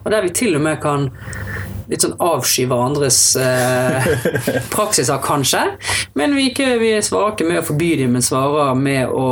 [0.04, 1.08] og der vi til og med kan
[1.90, 4.10] litt sånn avsky hverandres eh,
[4.74, 5.62] praksiser, kanskje.
[6.18, 9.26] Men vi, ikke, vi er svake med å forby dem, men svarer med å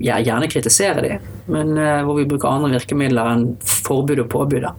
[0.00, 1.26] ja, gjerne kritisere dem.
[1.50, 4.64] Men eh, hvor vi bruker andre virkemidler enn forbud og påbud.
[4.68, 4.76] da.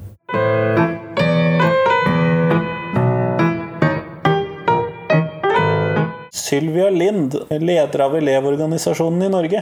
[6.51, 9.61] Sylvia Lind, leder av Elevorganisasjonen i Norge.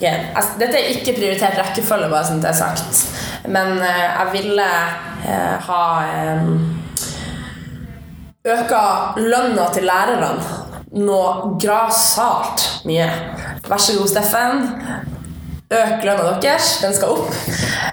[0.00, 0.30] Okay.
[0.32, 3.19] Altså, dette er ikke prioritert rekkefølge, bare sånn det er sagt.
[3.50, 4.66] Men eh, jeg ville
[5.26, 5.82] eh, ha
[8.50, 8.82] øka
[9.20, 10.30] lønna til lærerne
[10.90, 13.06] noe grassat mye.
[13.68, 14.64] Vær så god, Steffen.
[15.70, 16.78] Øk lønna deres.
[16.82, 17.34] Den skal opp.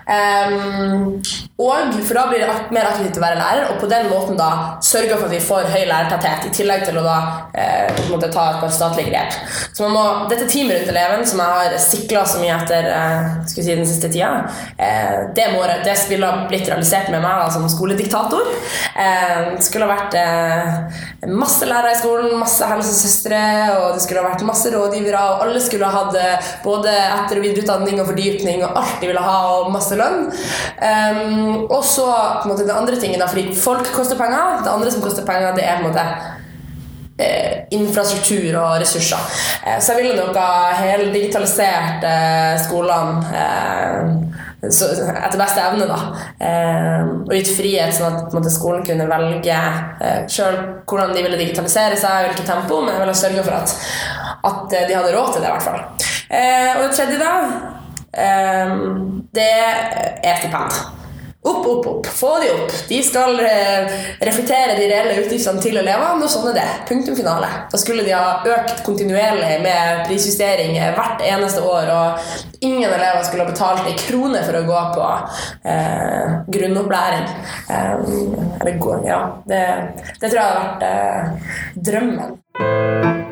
[0.08, 1.22] Um,
[1.58, 4.78] og For da blir det mer attraktivt å være lærer, og på den måten da
[4.86, 7.16] sørge for at vi får høy lærertetthet, i tillegg til å da
[7.58, 9.34] eh, måtte ta et statlig grep.
[9.74, 13.40] Så man må, Dette teamet rundt eleven, som jeg har sikla så mye etter eh,
[13.50, 14.44] si, den siste tida,
[14.78, 18.54] eh, det, må, det skulle ha blitt realisert med meg da, som skolediktator.
[18.94, 21.02] Eh, skulle ha vært eh,
[21.34, 23.42] masse lærere i skolen, masse helsesøstre,
[23.80, 27.42] og det skulle ha vært masse rådgivere, og alle skulle ha hatt eh, både etter-
[27.42, 30.28] og videreutdanning og fordypning og alt de ville ha, og masse lønn.
[30.78, 34.62] Um, og så på en måte den andre tingen, da, fordi folk koster penger.
[34.64, 36.08] Det andre som koster penger, det er på en måte
[37.18, 39.18] eh, infrastruktur og ressurser.
[39.66, 45.88] Eh, så jeg ville nok ha heldigitalisert eh, skolene eh, så, etter beste evne.
[45.90, 46.00] da.
[46.50, 51.40] Eh, og gitt frihet, sånn at måte, skolen kunne velge eh, sjøl hvordan de ville
[51.40, 53.76] digitalisere seg, hvilket tempo, men jeg ville sørge for at,
[54.52, 55.82] at de hadde råd til det, i hvert fall.
[56.78, 57.34] og det tredje, da,
[59.38, 60.80] det er stipend.
[61.48, 62.08] Opp, opp, opp.
[62.12, 62.74] Få de opp.
[62.90, 66.68] De skal eh, reflektere de reelle utgiftene til elevene, og sånn er det.
[66.90, 67.50] Punktum finale.
[67.72, 73.46] Da skulle de ha økt kontinuerlig med prisjustering hvert eneste år, og ingen elever skulle
[73.46, 75.08] ha betalt en krone for å gå på
[75.72, 77.32] eh, grunnopplæring.
[77.70, 77.96] Eh,
[78.60, 79.22] eller Ja.
[79.46, 79.64] Det,
[80.20, 81.58] det, tror jeg har vært eh,
[81.90, 83.27] drømmen.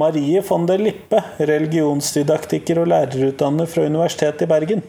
[0.00, 4.82] Marie von der Lippe, religionsdidaktiker og lærerutdanner fra Universitetet i Bergen.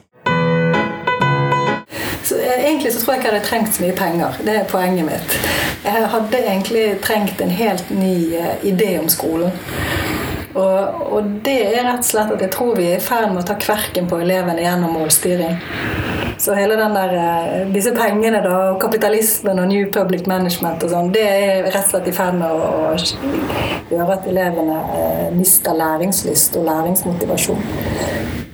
[2.24, 4.38] Så egentlig så tror jeg ikke jeg hadde trengt så mye penger.
[4.46, 5.36] Det er poenget mitt.
[5.84, 8.16] Jeg hadde egentlig trengt en helt ny
[8.64, 9.52] idé om skolen.
[10.54, 13.44] Og, og det er rett og slett at jeg tror vi er i ferd med
[13.44, 15.60] å ta kverken på elevene gjennom målstyring.
[16.42, 17.12] Så hele den der,
[17.70, 21.92] disse pengene da, og kapitalismen og New Public Management og sånn, det er rett og
[21.92, 27.62] slett i ferd med å, å gjøre at elevene eh, mister læringslyst og læringsmotivasjon.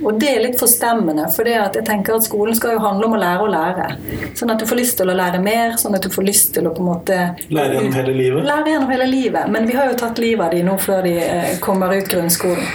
[0.07, 3.21] Og det er litt forstemmende, for jeg tenker at skolen skal jo handle om å
[3.21, 3.87] lære å lære.
[4.37, 6.67] Sånn at du får lyst til å lære mer, sånn at du får lyst til
[6.69, 7.17] å på en måte
[7.47, 8.47] Lære gjennom hele livet?
[8.47, 9.51] Lære gjennom hele livet.
[9.51, 12.67] Men vi har jo tatt livet av de nå før de eh, kommer ut grunnskolen.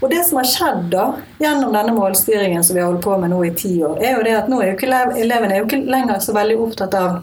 [0.00, 1.06] Og det som har skjedd da,
[1.42, 4.24] gjennom denne målstyringen som vi har holdt på med nå i ti år, er jo
[4.26, 4.90] det at nå er jo ikke
[5.24, 7.20] elevene er jo ikke lenger så veldig opptatt av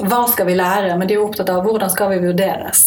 [0.00, 2.86] hva skal vi lære, men de er opptatt av hvordan skal vi vurderes.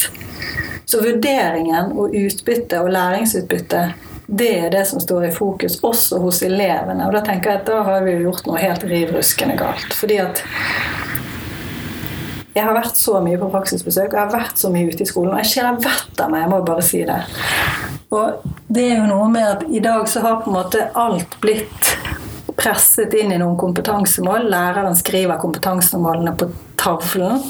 [0.86, 3.86] Så vurderingen og utbytte og læringsutbytte
[4.28, 7.06] det er det som står i fokus også hos elevene.
[7.08, 9.94] Og da tenker jeg at da har vi gjort noe helt riv ruskende galt.
[9.94, 10.42] Fordi at
[12.54, 15.10] jeg har vært så mye på praksisbesøk og jeg har vært så mye ute i
[15.10, 15.34] skolen.
[15.34, 17.20] Og jeg kjenner vettet av meg, jeg må bare si det.
[18.14, 18.44] Og
[18.74, 21.94] det er jo noe med at i dag så har på en måte alt blitt
[22.60, 24.46] presset inn i noen kompetansemål.
[24.54, 27.42] Læreren skriver kompetansemålene på tavlen.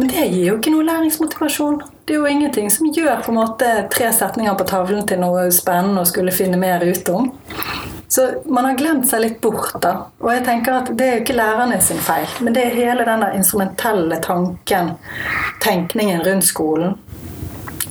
[0.00, 1.82] Men det gir jo ikke noe læringsmotivasjon.
[2.08, 5.44] Det er jo ingenting som gjør på en måte tre setninger på tavlen til noe
[5.52, 7.28] spennende å skulle finne mer ut om.
[8.10, 9.76] Så man har glemt seg litt bort.
[9.82, 9.92] da.
[10.18, 13.06] Og jeg tenker at det er jo ikke lærerne sin feil, men det er hele
[13.06, 14.96] den instrumentelle tanken,
[15.62, 16.96] tenkningen rundt skolen.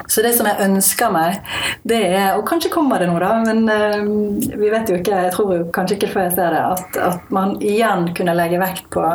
[0.10, 1.40] Så det som jeg ønsker meg,
[1.88, 5.24] det er Og kanskje kommer det noe, da, men uh, vi vet jo ikke.
[5.30, 8.90] Jeg tror kanskje ikke før jeg ser det, at, at man igjen kunne legge vekt
[8.92, 9.06] på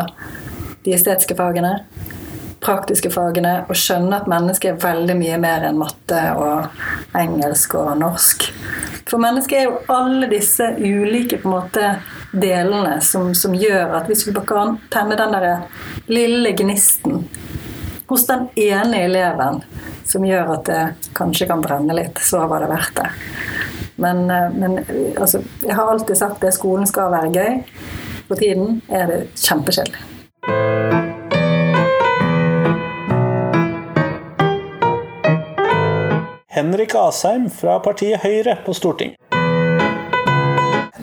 [0.84, 1.80] de estetiske fagene
[2.64, 7.92] praktiske fagene og skjønne at mennesket er veldig mye mer enn matte og engelsk og
[8.00, 8.48] norsk.
[9.08, 11.90] For mennesket er jo alle disse ulike på en måte
[12.32, 15.48] delene som, som gjør at hvis vi bare kan tenne den der
[16.10, 17.26] lille gnisten
[18.08, 19.62] hos den ene eleven
[20.04, 23.10] som gjør at det kanskje kan brenne litt, så var det verdt det.
[23.96, 24.80] Men, eh, men
[25.16, 27.62] altså, jeg har alltid sagt det skolen skal være gøy.
[28.28, 30.13] For tiden er det kjempekjedelig.
[36.64, 39.18] Henrik Asheim fra partiet Høyre på Stortinget.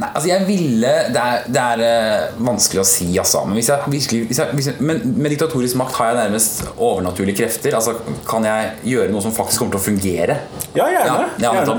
[0.01, 3.43] Nei, altså jeg ville Det er, det er uh, vanskelig å si, altså.
[3.45, 6.63] Men, hvis jeg, virkelig, hvis jeg, hvis jeg, men med diktatorisk makt har jeg nærmest
[6.71, 7.77] overnaturlige krefter.
[7.77, 7.93] Altså,
[8.25, 10.39] Kan jeg gjøre noe som faktisk kommer til å fungere?
[10.73, 11.27] Ja, gjerne.
[11.43, 11.77] Ja, ja,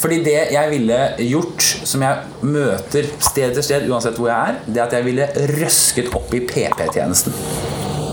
[0.00, 4.64] Fordi det jeg ville gjort, som jeg møter sted til sted uansett hvor jeg er,
[4.64, 5.28] det er at jeg ville
[5.60, 7.36] røsket opp i PP-tjenesten.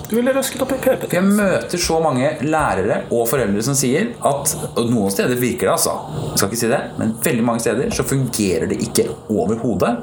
[0.07, 1.01] Du ville røsket opp i PP.
[1.11, 5.73] Jeg møter så mange lærere og foreldre som sier at og Noen steder virker det,
[5.73, 5.95] altså.
[6.29, 9.97] Jeg skal ikke si det, men veldig mange steder så fungerer det ikke overhodet.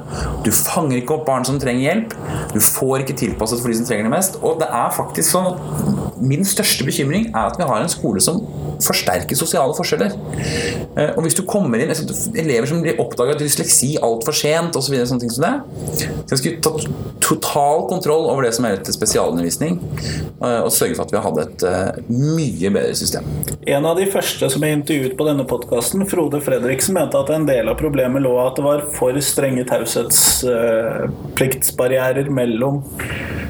[0.45, 2.13] Du fanger ikke opp barn som trenger hjelp.
[2.53, 4.37] Du får ikke tilpasset for de som trenger det mest.
[4.45, 8.21] Og det er faktisk sånn at min største bekymring er at vi har en skole
[8.21, 8.43] som
[8.85, 10.13] forsterker sosiale forskjeller.
[10.95, 11.93] Eh, og hvis du kommer inn
[12.35, 14.95] Elever som blir oppdaga dysleksi altfor sent osv.
[14.95, 16.05] Så sånne ting som det.
[16.27, 19.79] Så jeg skulle tatt total kontroll over det som er til spesialundervisning.
[19.95, 21.73] Eh, og sørge for at vi hadde et uh,
[22.11, 23.23] mye bedre system.
[23.65, 27.49] En av de første som jeg intervjuet på denne podkasten, Frode Fredriksen, mente at en
[27.49, 33.44] del av problemet lå at det var for strenge taushetspliktsbarrierer mellom Eh,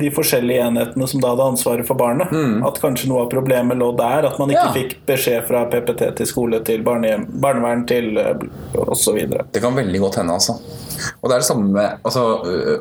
[0.00, 2.30] de forskjellige enhetene som da hadde ansvaret for barnet.
[2.32, 2.62] Mm.
[2.64, 4.24] At kanskje noe av problemet lå der.
[4.30, 4.74] At man ikke ja.
[4.76, 8.46] fikk beskjed fra PPT til skole til barnehjem, barnevern til eh,
[8.80, 9.18] osv.
[9.52, 10.56] Det kan veldig godt hende, altså.
[11.20, 12.22] Og det er det samme med altså,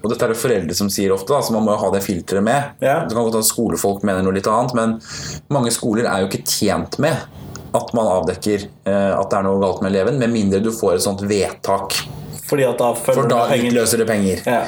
[0.04, 2.04] Og dette er det foreldre som sier ofte, da, så man må jo ha det
[2.08, 2.80] filteret med.
[2.84, 3.02] Ja.
[3.04, 4.96] Det kan godt at skolefolk mener noe litt annet, men
[5.52, 7.20] mange skoler er jo ikke tjent med
[7.76, 10.98] at man avdekker eh, at det er noe galt med eleven, med mindre du får
[10.98, 12.00] et sånt vedtak
[12.50, 14.42] fordi at da For da utløser det penger.
[14.48, 14.64] Ja.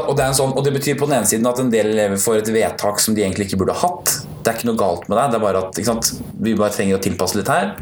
[0.00, 2.40] Og, det sånn, og, det betyr på den ene siden at en del elever får
[2.42, 4.14] et vedtak som de egentlig ikke burde hatt.
[4.46, 6.10] Det er ikke noe galt med det, det er bare at
[6.46, 7.72] vi bare trenger å tilpasse litt her.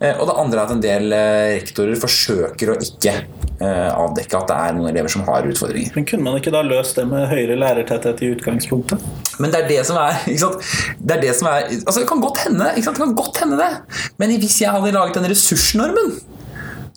[0.00, 4.40] Eh, og det andre er at en del eh, rektorer forsøker å ikke eh, avdekke
[4.40, 5.94] at det er noen elever som har utfordringer.
[5.94, 9.06] Men Kunne man ikke da løst det med høyere lærertetthet i utgangspunktet?
[9.38, 10.18] Men det er det som er,
[11.08, 13.70] Det er det som er altså Det kan godt hende, det kan godt hende det.
[14.18, 16.18] Men hvis jeg hadde laget den ressursnormen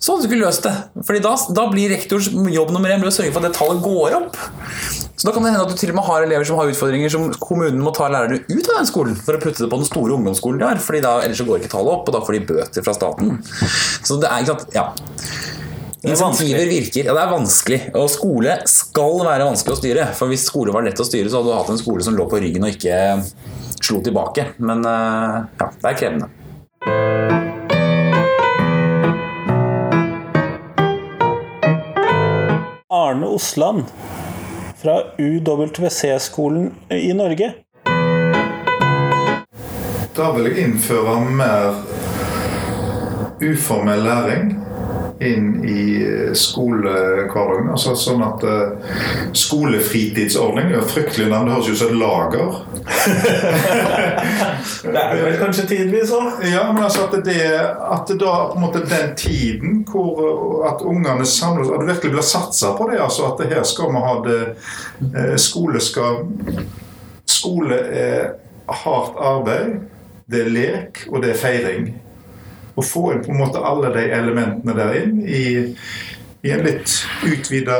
[0.02, 0.72] så hadde du ikke løst det.
[1.06, 4.16] Fordi da, da blir rektors jobb nummer én å sørge for at det tallet går
[4.18, 4.38] opp.
[5.14, 7.12] Så da kan det hende at du til og med har elever som har utfordringer
[7.12, 9.86] som kommunen må ta lærerne ut av den skolen for å putte det på den
[9.86, 10.82] store ungdomsskolen de har.
[10.82, 13.36] Fordi da, ellers så går ikke tallet opp, og da får de bøter fra staten.
[14.02, 14.88] Så det er ikke sant, ja.
[16.02, 17.06] Insentiver virker.
[17.06, 17.80] Ja, det er vanskelig.
[17.94, 20.08] Og skole skal være vanskelig å styre.
[20.18, 22.26] For hvis skole var lett å styre, så hadde du hatt en skole som lå
[22.26, 22.98] på ryggen og ikke
[23.78, 24.50] slo tilbake.
[24.58, 27.41] Men eh, ja, det er krevende.
[33.12, 33.84] Arne Osland
[34.82, 37.52] fra UWC-skolen i Norge.
[40.16, 41.76] Da vil jeg innføre mer
[43.44, 44.54] uformell læring
[45.28, 45.82] inn i
[46.36, 47.70] skolehverdagen.
[47.72, 48.90] Altså sånn at uh,
[49.36, 51.48] Skolefritidsordning er fryktelig navn.
[51.48, 52.48] Det høres ut som et lager.
[54.92, 56.42] det er vel kanskje tidvis òg?
[56.50, 60.82] Ja, men altså at det, at det da på en måte den tiden hvor at
[60.86, 63.00] ungene samles At det virkelig blir satsa på det.
[63.00, 64.40] altså At det her skal vi ha det
[65.14, 66.26] eh, Skole skal
[67.26, 68.32] Skole er
[68.68, 69.80] hardt arbeid,
[70.30, 71.88] det er lek, og det er feiring.
[72.82, 75.42] Å få inn på en måte alle de elementene der inn i,
[76.42, 77.76] i en litt utvida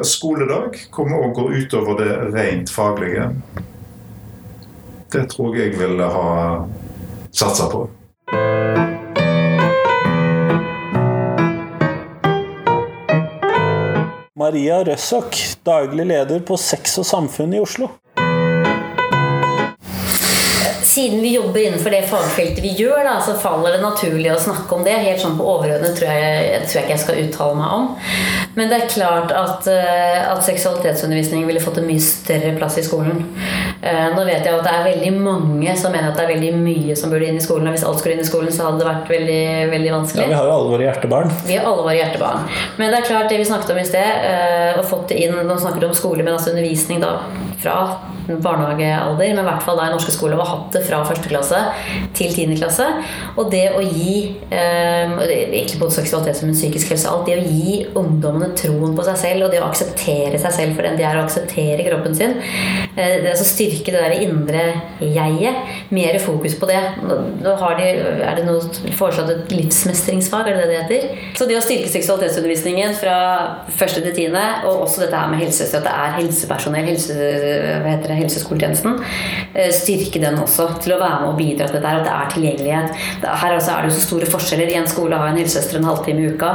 [0.00, 3.28] skoledag komme òg gå utover det rent faglige.
[5.12, 6.30] Det tror jeg jeg ville ha
[7.36, 7.84] satsa på.
[14.36, 15.36] Maria Røssok,
[15.68, 17.92] daglig leder på Sex og Samfunn i Oslo.
[20.96, 24.78] Siden vi jobber innenfor det fagfeltet vi gjør, da, så faller det naturlig å snakke
[24.78, 24.94] om det.
[25.04, 27.90] Helt sånn på overordnet tror jeg, tror jeg ikke jeg skal uttale meg om.
[28.56, 32.86] Men det er klart at, eh, at seksualitetsundervisning ville fått en mye større plass i
[32.86, 33.26] skolen.
[33.82, 36.54] Eh, nå vet jeg at det er veldig mange som mener at det er veldig
[36.62, 37.68] mye som burde inn i skolen.
[37.68, 39.44] Og hvis alt skulle inn i skolen, så hadde det vært veldig,
[39.74, 40.24] veldig vanskelig.
[40.24, 41.36] Ja, Vi har jo alle våre hjertebarn.
[41.44, 42.48] Vi har alle våre hjertebarn.
[42.80, 45.36] Men det er klart det vi snakket om i sted, eh, og fått det inn
[45.36, 47.18] Nå snakker du om skole, men altså undervisning da
[47.62, 47.76] fra
[48.26, 51.60] barnehagealder, men i hvert fall da i norske skoler, har hatt det fra første klasse
[52.16, 52.86] til tiende klasse.
[53.36, 57.36] Og det å gi det er egentlig både seksualitet som en psykisk helse, alt det
[57.38, 60.98] å gi ungdommene troen på seg selv, og det å akseptere seg selv for den
[60.98, 62.36] de er, og akseptere kroppen sin,
[62.96, 64.64] eh, det er altså styrke det der indre
[65.00, 65.62] jeget,
[65.94, 66.80] mer fokus på det.
[67.06, 67.88] Nå har de,
[68.26, 71.24] er det noe foreslått et livsmestringsfag, er det det det heter?
[71.38, 73.16] Så det å styrke seksualitetsundervisningen fra
[73.76, 77.16] første til tiende, og også dette her med helsestøtte, er helsepersonell, helse,
[77.82, 78.98] hva heter det, helseskoletjenesten,
[79.54, 82.32] eh, styrke den også til å være med og bidra til dette at det er
[82.34, 83.00] tilgjengelighet.
[83.26, 84.72] Her altså er det jo så store forskjeller.
[84.72, 86.52] I en skole har en helsesøster en halvtime i uka.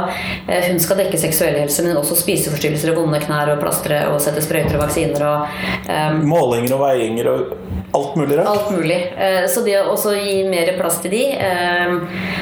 [0.48, 4.20] Eh, Hun skal dekke seksuell helse, men også spiseforstyrrelser og vonde knær og plastre og
[4.24, 5.46] sette sprøyter og vaksiner og
[5.88, 7.54] um, Målinger og veiinger og
[7.92, 8.48] alt mulig rart.
[8.48, 8.98] Alt mulig.
[9.18, 11.92] Eh, Så det å også gi mer plass til de eh,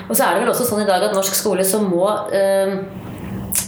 [0.09, 2.77] Og så er det vel også sånn i dag at norsk skole så må eh,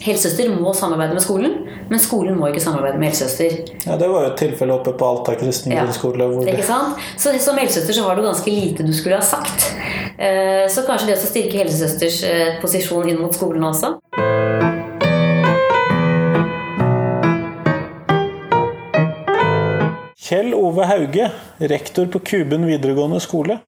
[0.02, 1.52] Helsesøster må samarbeide med skolen,
[1.90, 3.58] men skolen må ikke samarbeide med helsesøster.
[3.86, 5.84] Ja, Det var jo et tilfelle oppe på Alta kristne Ja.
[5.84, 6.28] grunnskole.
[6.46, 6.98] Ikke sant?
[7.16, 9.72] Så som helsesøster så har du ganske lite du skulle ha sagt.
[10.18, 13.98] Eh, Så kanskje det å styrke helsesøsters eh, posisjon inn mot skolen også.
[20.22, 23.58] Kjell Ove Hauge, rektor på Kuben videregående skole.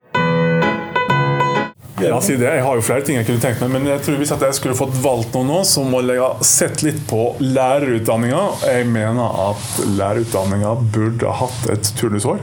[2.03, 2.49] Ja, si det.
[2.57, 4.75] Jeg har jo flere ting jeg kunne tenkt meg, men jeg tror hvis jeg skulle
[4.79, 8.41] fått valgt noe nå, så må jeg ha sett litt på lærerutdanninga.
[8.67, 12.43] Jeg mener at lærerutdanninga burde hatt et turnusår.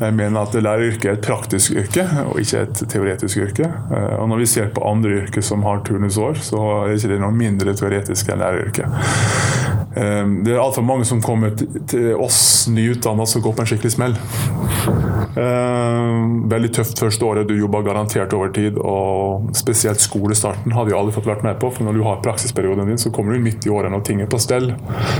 [0.00, 3.68] Jeg mener at læreryrket er et praktisk yrke, og ikke et teoretisk yrke.
[3.68, 7.20] Eh, Og når vi ser på andre yrker som har turnusår, så er det ikke
[7.20, 8.88] noe mindre teoretisk enn læreryrket.
[10.00, 13.92] Eh, Det er altfor mange som kommer til oss nyutdanna som går på en skikkelig
[13.98, 14.16] smell.
[15.36, 17.46] Eh, veldig tøft første året.
[17.48, 18.78] Du jobber garantert overtid.
[18.82, 21.70] Og spesielt skolestarten hadde jeg aldri fått vært med på.
[21.76, 24.30] For når du har praksisperioden din, så kommer du midt i året når ting er
[24.30, 24.72] på stell.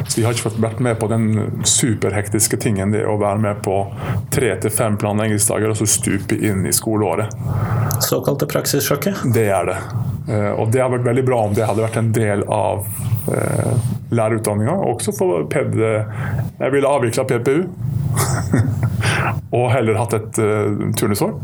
[0.09, 1.29] Så vi har ikke fått vært med på den
[1.67, 3.77] superhektiske tingen det å være med på
[4.35, 7.31] tre til fem planleggingsdager og så stupe inn i skoleåret.
[8.05, 9.25] Såkalte praksissjokket?
[9.35, 9.79] Det er det.
[10.31, 12.85] Eh, Og det har vært veldig bra om det hadde vært en del av
[13.31, 13.73] eh,
[14.11, 14.75] lærerutdanninga.
[14.91, 15.79] Også for PED.
[16.59, 17.63] Jeg ville avvikla PPU.
[19.51, 21.35] og heller hatt et uh, turnusår.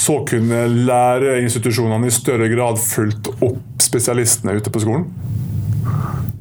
[0.00, 5.08] Så kunne læreinstitusjonene i større grad fulgt opp spesialistene ute på skolen.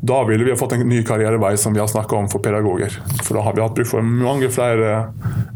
[0.09, 2.95] Da ville vi ha fått en ny karrierevei som vi har snakka om for pedagoger.
[3.23, 5.09] For da har vi hatt bruk for mange flere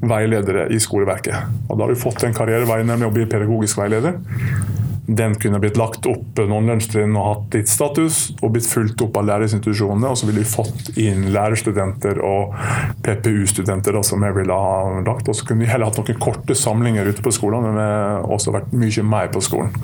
[0.03, 1.53] veiledere i skoleverket.
[1.69, 4.19] Og da har vi fått en karrierevei nemlig å bli pedagogisk veileder.
[5.05, 9.17] Den kunne blitt lagt opp noen lunsjtrinn og hatt litt status, og blitt fulgt opp
[9.19, 10.07] av lærerinstitusjonene.
[10.07, 12.55] Og så ville vi fått inn lærerstudenter og
[13.03, 15.27] PPU-studenter som jeg ville ha lagt.
[15.27, 18.55] Og så kunne vi heller hatt noen korte samlinger ute på skolen, men vi også
[18.55, 19.75] vært mye mer på skolen.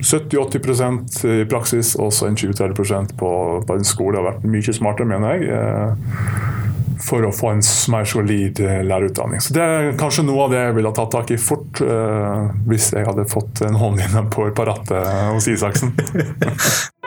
[0.00, 3.32] 70-80 i praksis, og så en 20-30% på,
[3.68, 4.16] på en skole.
[4.16, 6.67] Har vært mye smartere, mener jeg.
[7.04, 9.42] For å få en mer solid lærerutdanning.
[9.44, 12.92] Så Det er kanskje noe av det jeg ville tatt tak i fort uh, hvis
[12.94, 15.94] jeg hadde fått en hånd inne på, på rattet hos Isaksen.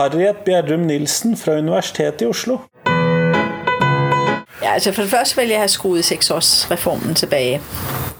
[0.00, 2.58] Harriet Bjerrum Nilsen fra Universitetet i Oslo.
[4.62, 7.60] Ja, altså for det første vil jeg ha skruet seksårsreformen tilbage.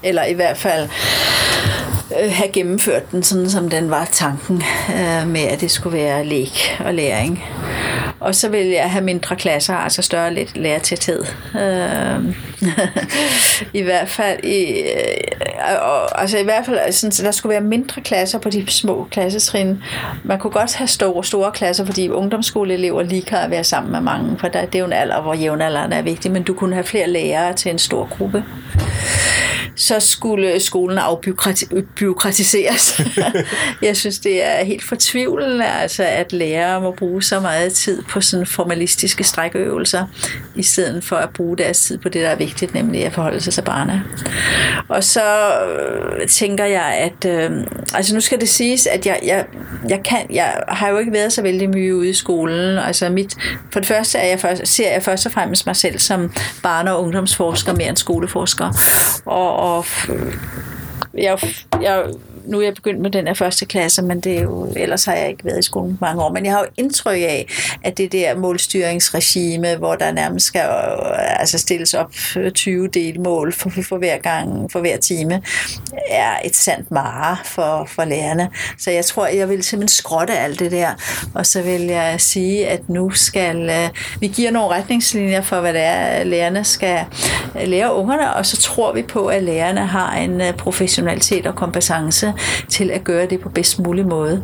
[0.03, 1.50] Eller i hvert fald øh,
[2.29, 6.77] have gennemført den, sådan som den var tanken øh, med, at det skulle være lek
[6.85, 7.43] og læring.
[8.19, 11.23] Og så vil jeg have mindre klasser, altså større lidt lærertæthed.
[11.55, 12.35] Øh,
[13.81, 17.63] I hvert fald, i, øh, og, altså i hvert fald sådan, så der skulle være
[17.63, 19.83] mindre klasser på de små klassetrin.
[20.23, 24.37] Man kunne godt have store, store klasser, fordi ungdomsskoleelever lige kan være sammen med mange,
[24.39, 27.09] for det er jo en alder, hvor jævnaldrende er vigtig, men du kunne have flere
[27.09, 28.43] lærere til en stor gruppe
[29.81, 33.01] så skulle skolen afbyråkratiseres.
[33.87, 38.21] jeg synes, det er helt fortvivlende, altså, at lærere må bruge så meget tid på
[38.21, 40.05] sådan formalistiske strækøvelser,
[40.55, 43.41] i stedet for at bruge deres tid på det, der er vigtigt, nemlig at forholde
[43.41, 44.01] sig til barnet.
[44.87, 45.51] Og så
[46.19, 47.51] øh, tænker jeg, at øh,
[47.93, 49.45] altså nu skal det siges, at jeg, jeg,
[49.89, 52.77] jeg, kan, jeg har jo ikke været så vældig mye ude i skolen.
[52.77, 53.37] Altså mit,
[53.71, 56.31] for det første er jeg først, ser jeg først og fremmest mig selv som
[56.63, 58.69] barne- og ungdomsforsker mere end skoleforsker.
[59.25, 59.70] Og, og
[61.13, 61.37] jeg,
[61.81, 62.05] jeg,
[62.45, 65.13] nu er jeg begyndt med den her første klasse, men det er jo, ellers har
[65.13, 66.31] jeg ikke været i skolen mange år.
[66.31, 67.47] Men jeg har jo indtryk af,
[67.83, 70.61] at det der målstyringsregime, hvor der nærmest skal
[71.39, 72.11] altså stilles op
[72.53, 75.41] 20 delmål for, for hver gang, for hver time,
[76.09, 78.49] er et sandt mare for, for lærerne.
[78.77, 80.89] Så jeg tror, jeg vil simpelthen skrotte alt det der,
[81.33, 83.89] og så vil jeg sige, at nu skal øh,
[84.19, 87.05] vi giver nogle retningslinjer for, hvad det er, lærerne skal
[87.65, 92.30] lære ungerne, og så tror vi på, at lærerne har en øh, professionalitet og kompetence
[92.69, 94.43] til at gøre det på bedst mulig måde.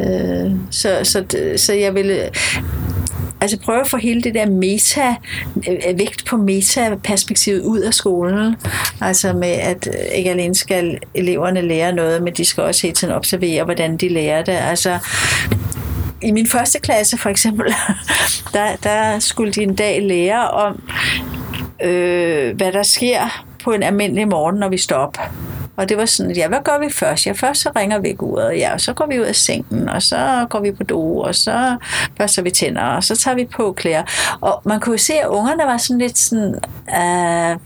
[0.00, 1.24] Øh, så, så,
[1.56, 2.30] så jeg vil
[3.40, 5.14] altså prøve at få hele det der meta,
[5.96, 8.56] vægt på meta-perspektivet ud af skolen.
[9.00, 13.14] Altså med, at ikke alene skal eleverne lære noget, men de skal også hele tiden
[13.14, 14.52] observere, hvordan de lærer det.
[14.52, 14.98] Altså,
[16.22, 17.74] i min første klasse for eksempel,
[18.82, 20.82] der, skulle de en dag lære om,
[21.82, 25.18] øh, hvad der sker på en almindelig morgen, når vi står op.
[25.76, 27.26] Og det var sådan, ja, hvad gør vi først?
[27.26, 30.02] Ja, først så ringer vi uret, ja, og så går vi ud af sengen, og
[30.02, 31.76] så går vi på do, og så
[32.18, 34.02] børster vi tænder, og så tager vi på klæder.
[34.40, 36.54] Og man kunne se, at ungerne var sådan lidt sådan,
[36.88, 37.60] uh,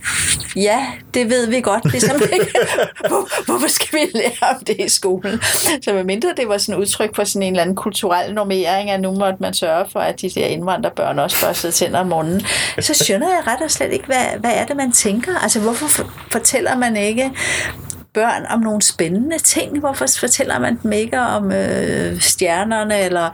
[0.63, 2.51] ja, det ved vi godt, ikke.
[3.07, 5.41] Hvor, hvorfor skal vi lære om det i skolen?
[5.83, 8.89] Så med mindre det var sådan et udtryk for sådan en eller anden kulturel normering,
[8.89, 12.41] at nu måtte man sørge for, at de der indvandrerbørn også børstede tænder om morgenen,
[12.79, 15.31] så skønner jeg ret og slet ikke, hvad, hvad er det, man tænker?
[15.43, 17.31] Altså, hvorfor fortæller man ikke
[18.13, 19.79] børn om nogle spændende ting.
[19.79, 23.29] Hvorfor fortæller man dem ikke om øh, stjernerne, eller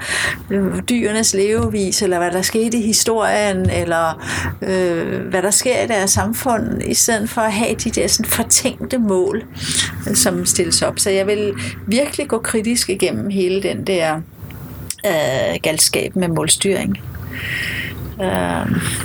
[0.49, 4.23] øh, dyrenes levevis, eller hvad der skete i historien, eller
[4.61, 8.31] øh, hvad der sker i deres samfund, i stedet for at have de der sådan,
[8.31, 9.43] fortænkte mål,
[10.09, 10.99] øh, som stilles op.
[10.99, 11.53] Så jeg vil
[11.87, 14.21] virkelig gå kritisk igennem hele den der
[15.05, 16.97] øh, galskab med målstyring.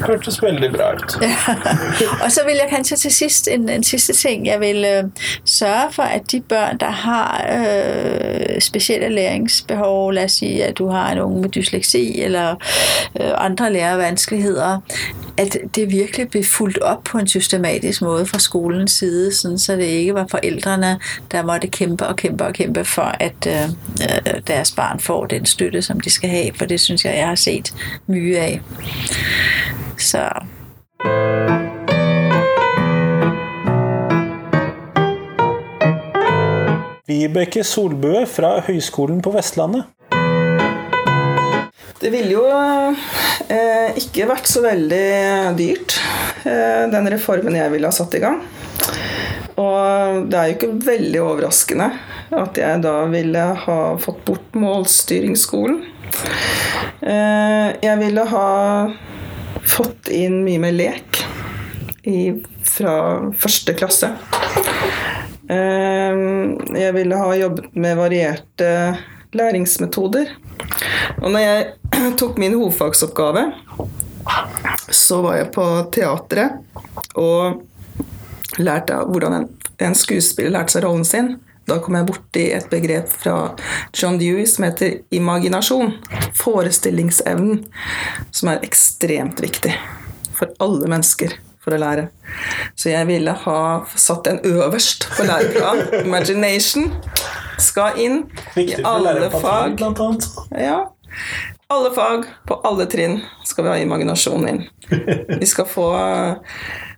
[0.06, 1.16] Hørtes veldig bra ut.
[2.24, 4.46] og så vil jeg kanskje til sist en, en sidste ting.
[4.46, 5.04] Jeg vil øh,
[5.44, 10.88] sørge for, at de børn, der har øh, spesielle læringsbehov, lad oss si at du
[10.88, 12.54] har en unge med dysleksi eller
[13.20, 14.78] øh, andre lærevanskeligheter,
[15.36, 19.76] at det virkelig blir fulgt opp på en systematisk måte fra skolens side, sånn så
[19.76, 20.98] det ikke var foreldrene
[21.32, 23.68] der måtte kæmpe og kæmpe og kæmpe for, at øh,
[24.02, 27.26] øh deres barn får den støtte, som de skal ha, for det synes jeg, jeg
[27.26, 27.74] har sett
[28.06, 28.60] mye af.
[30.02, 30.24] Så
[37.08, 39.90] Vibeke Solbø fra Høgskolen på Vestlandet.
[42.02, 45.04] Det ville jo eh, ikke vært så veldig
[45.58, 45.98] dyrt,
[46.42, 48.40] eh, den reformen jeg ville ha satt i gang.
[49.60, 51.90] Og det er jo ikke veldig overraskende
[52.32, 55.82] at jeg da ville ha fått bort målstyringsskolen.
[57.02, 58.48] Eh, jeg ville ha
[59.66, 61.22] fått inn mye mer lek
[62.08, 62.32] i,
[62.66, 62.94] fra
[63.38, 64.12] første klasse.
[65.50, 66.22] Eh,
[66.78, 68.72] jeg ville ha jobbet med varierte
[69.32, 70.30] læringsmetoder.
[71.22, 71.66] Og når jeg
[72.20, 73.48] tok min hovedfagsoppgave,
[74.92, 76.60] så var jeg på teatret
[77.18, 77.62] og
[78.60, 79.48] lærte hvordan en,
[79.82, 81.34] en skuespiller lærte seg rollen sin.
[81.68, 83.36] Da kom jeg borti et begrep fra
[83.94, 85.94] John Dewey som heter imaginasjon.
[86.38, 87.64] Forestillingsevnen,
[88.34, 89.74] som er ekstremt viktig
[90.36, 92.08] for alle mennesker for å lære.
[92.74, 93.60] Så jeg ville ha
[93.94, 96.02] satt den øverst på læreplanen.
[96.02, 96.90] Imagination
[97.62, 98.24] skal inn
[98.58, 99.78] i alle fag.
[100.58, 100.80] Ja.
[101.72, 103.20] Alle fag på alle trinn
[103.52, 104.62] skal vi ha imaginasjon inn.
[105.38, 105.88] Vi skal få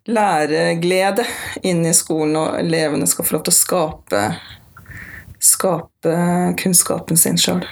[0.05, 1.25] læreglede
[1.63, 4.23] inn i skolen, og elevene skal få lov til å skape,
[5.43, 6.15] skape
[6.61, 7.65] kunnskapen sin sjøl.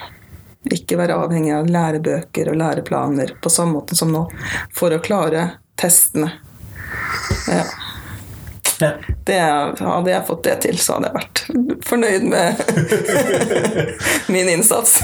[0.72, 4.26] Ikke være avhengig av lærebøker og læreplaner på samme måte som nå,
[4.74, 5.48] for å klare
[5.80, 6.32] testene.
[7.50, 7.64] Ja.
[8.82, 9.38] Det,
[9.78, 11.42] hadde jeg fått det til, så hadde jeg vært
[11.86, 12.62] fornøyd med
[14.34, 14.96] min innsats.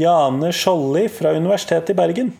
[0.00, 2.32] Jane Skjolli fra Universitetet i Bergen.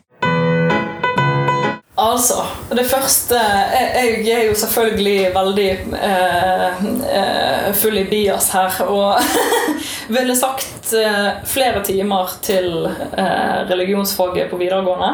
[2.01, 6.85] Altså, det første Jeg, jeg er jo selvfølgelig veldig eh,
[7.19, 9.21] eh, full i bias her og
[10.17, 15.13] ville sagt eh, flere timer til eh, religionsfaget på videregående.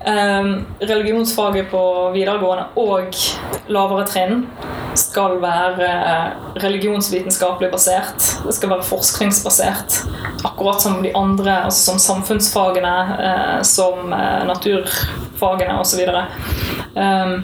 [0.00, 0.44] Eh,
[0.78, 3.16] religionsfaget på videregående og
[3.66, 4.44] lavere trinn
[4.98, 8.28] skal være eh, religionsvitenskapelig basert.
[8.44, 9.98] Det skal være forskningsbasert.
[10.46, 16.04] Akkurat som de andre, altså som samfunnsfagene, eh, som eh, naturfagene osv.
[16.94, 17.34] Um,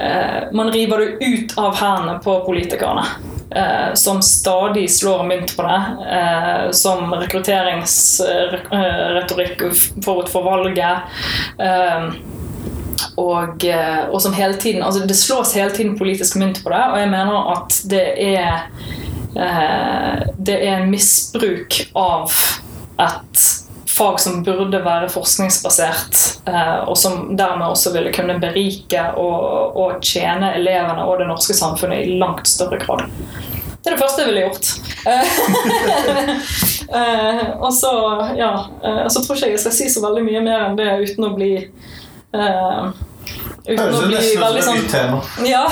[0.00, 3.04] eh, man river det ut av hendene på politikerne.
[3.50, 5.82] Eh, som stadig slår mynt på det.
[6.10, 9.62] Eh, som rekrutteringsretorikk
[10.04, 10.98] forut for valget.
[11.58, 12.10] Eh,
[13.16, 16.84] og, eh, og som hele tiden altså Det slås hele tiden politisk mynt på det,
[16.92, 18.60] og jeg mener at det er
[19.36, 22.32] eh, Det er misbruk av
[23.00, 23.69] et
[24.00, 26.16] fag som burde være forskningsbasert,
[26.48, 31.56] eh, og som dermed også ville kunne berike og, og tjene elevene og det norske
[31.56, 33.04] samfunnet i langt større grad.
[33.80, 34.66] Det er det første jeg ville gjort.
[35.08, 35.26] Eh,
[37.64, 37.92] og så,
[38.36, 38.50] ja,
[38.84, 41.28] eh, så tror ikke jeg jeg skal si så veldig mye mer enn det uten
[41.28, 41.52] å bli
[42.36, 42.90] uh,
[43.68, 44.84] Uten å bli veldig sånn.
[45.52, 45.64] Ja.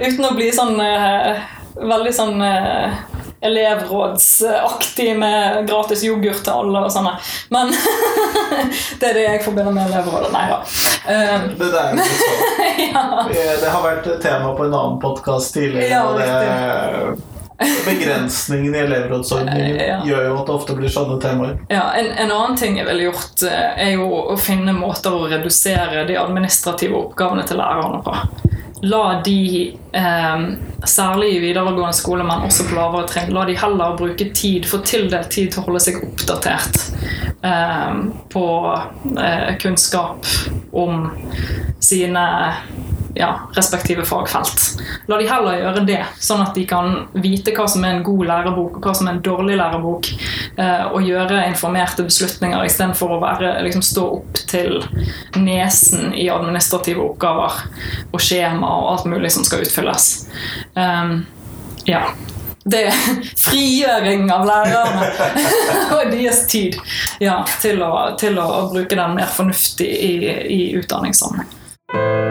[0.00, 1.40] Uten å bli sånn uh,
[1.78, 2.96] Veldig sånn eh,
[3.40, 7.14] elevrådsaktig med gratis yoghurt til alle og sånne.
[7.54, 7.70] Men
[9.00, 10.32] det er det jeg forbinder med elevrådet.
[10.34, 10.60] Nei da.
[11.08, 12.02] Um, Det der
[12.92, 13.04] ja.
[13.30, 15.88] Det- Det har vært tema på en annen podkast tidligere.
[15.90, 17.24] Ja, og det
[17.86, 19.96] Begrensningen i elevrådsordningen Ja.
[20.06, 21.56] gjør jo at det ofte blir sånne temaer.
[21.72, 25.24] Ja, en, en annen ting jeg ville gjort, eh, er jo å finne måter å
[25.30, 28.14] redusere de administrative oppgavene til lærerne på.
[28.82, 30.42] La de, eh,
[30.84, 34.82] særlig i videregående skole, men også på lavere trinn, la de heller bruke tid, få
[34.86, 36.78] tildelt tid til å holde seg oppdatert
[37.42, 37.98] eh,
[38.30, 38.44] på
[39.18, 40.30] eh, kunnskap
[40.70, 41.08] om
[41.82, 42.24] sine
[43.18, 44.82] ja, respektive fagfelt.
[45.06, 48.28] La de heller gjøre det, sånn at de kan vite hva som er en god
[48.30, 50.10] lærebok og hva som er en dårlig lærebok,
[50.54, 54.78] eh, og gjøre informerte beslutninger istedenfor å være, liksom, stå opp til
[55.34, 57.58] nesen i administrative oppgaver
[58.12, 60.08] og skjema og alt mulig som skal utfylles.
[60.78, 61.24] Um,
[61.90, 62.06] ja.
[62.68, 62.96] Det er
[63.48, 65.10] frigjøring av lærerne
[65.96, 66.78] og deres tid
[67.18, 70.16] ja, til, å, til å bruke den mer fornuftig i,
[70.54, 72.27] i utdanningssammenheng.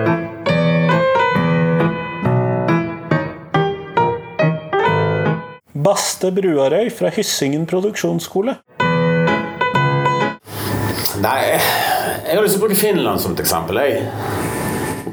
[5.87, 8.57] Baste Bruarøy fra Hyssingen produksjonsskole.
[11.23, 13.79] Nei, jeg har lyst til å bruke Finland som et eksempel.
[13.79, 14.01] Jeg.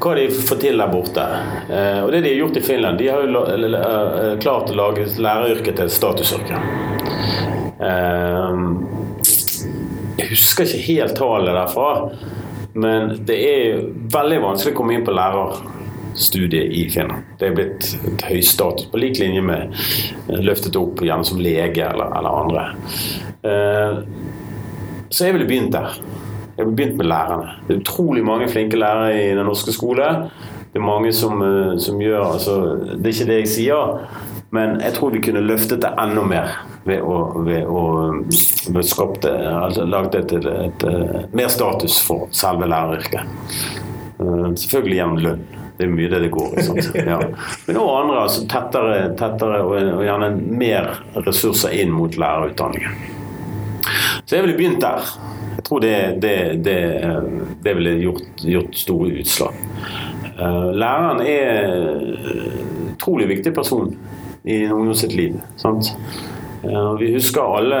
[0.03, 1.23] Hva de får til der borte.
[1.69, 5.07] Eh, og det de har gjort i Finland, de har jo eh, klart å lage
[5.15, 6.59] læreryrket til et statusyrke.
[7.79, 8.59] Eh,
[10.19, 11.89] jeg husker ikke helt tallet derfra,
[12.75, 15.15] men det er veldig vanskelig å komme inn på
[16.15, 17.23] lærerstudiet i Finland.
[17.39, 18.41] Det er blitt et høy
[18.91, 19.73] på lik linje med
[20.29, 22.75] eh, løftet opp gjerne som lege eller, eller andre.
[23.43, 23.99] Eh,
[25.09, 25.99] så jeg ville begynt der.
[26.57, 27.55] Jeg ville begynt med lærerne.
[27.67, 30.29] Det er utrolig mange flinke lærere i den norske skole.
[30.71, 32.55] Det er mange som, eh, som gjør altså,
[32.95, 33.99] Det er ikke det jeg sier,
[34.51, 36.55] men jeg tror vi kunne løftet det enda mer
[36.85, 37.81] ved å, ved å
[38.69, 43.27] ved å skapt, altså, laget et, et, et, mer status for selve læreryrket.
[44.15, 45.64] Selvfølgelig gjennom lønn.
[45.77, 46.63] Det er mye det det går i.
[46.63, 46.89] sant?
[47.11, 47.19] Ja.
[47.67, 50.91] Men også andre, altså tettere, tettere og, og gjerne mer
[51.25, 52.95] ressurser inn mot lærerutdanningen.
[54.25, 55.05] Så jeg ville begynt der.
[55.55, 56.77] Jeg tror det, det, det,
[57.65, 59.59] det ville gjort, gjort store utslag.
[60.35, 63.91] Eh, Læreren er en utrolig viktig person
[64.45, 65.37] i en ungdom sitt liv.
[65.61, 65.91] Sant?
[66.99, 67.79] Vi husker alle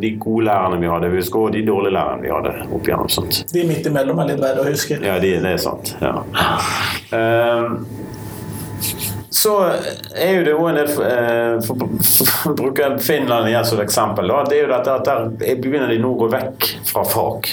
[0.00, 3.10] de gode lærerne vi hadde, vi husker også de dårlige lærerne vi hadde opp igjennom.
[3.12, 3.42] Sant?
[3.52, 4.98] De midt imellom er litt verre å huske.
[5.04, 5.94] Ja, det, det er sant.
[6.02, 6.16] Ja.
[7.14, 7.84] Ehm,
[9.34, 9.54] så
[10.14, 13.86] er jo det òg en del eh, For for å bruke Finland igjen som et
[13.88, 14.30] eksempel.
[14.30, 17.50] Da, det er jo dette at der begynner de nå å gå vekk fra fag.